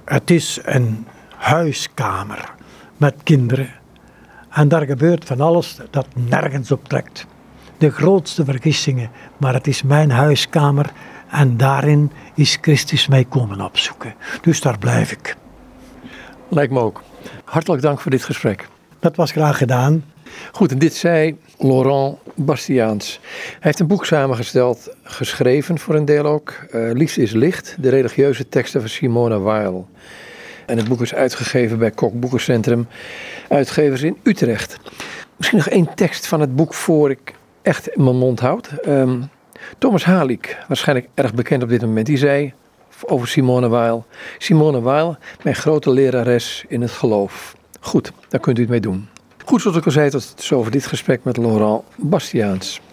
[0.05, 1.05] het is een
[1.36, 2.53] huiskamer
[2.97, 3.70] met kinderen.
[4.49, 7.26] En daar gebeurt van alles dat nergens op trekt.
[7.78, 10.91] De grootste vergissingen, maar het is mijn huiskamer
[11.30, 14.14] en daarin is Christus mij komen opzoeken.
[14.41, 15.36] Dus daar blijf ik.
[16.49, 17.03] Lijkt me ook.
[17.43, 18.68] Hartelijk dank voor dit gesprek.
[18.99, 20.03] Dat was graag gedaan.
[20.51, 23.19] Goed, en dit zei Laurent Bastiaans.
[23.21, 26.53] Hij heeft een boek samengesteld, geschreven voor een deel ook.
[26.75, 29.88] Uh, is licht, de religieuze teksten van Simona Weil.
[30.65, 32.88] En het boek is uitgegeven bij Kok Boekencentrum,
[33.49, 34.77] uitgevers in Utrecht.
[35.38, 38.69] Misschien nog één tekst van het boek voor ik echt in mijn mond houd.
[38.88, 39.29] Um,
[39.77, 42.53] Thomas Halik, waarschijnlijk erg bekend op dit moment, die zei
[43.05, 44.05] over Simone Weil.
[44.38, 47.55] Simone Weil, mijn grote lerares in het geloof.
[47.79, 49.07] Goed, daar kunt u het mee doen.
[49.51, 52.81] Goed, zoals ik al zei, tot zover dit gesprek met Laurent Bastiaans.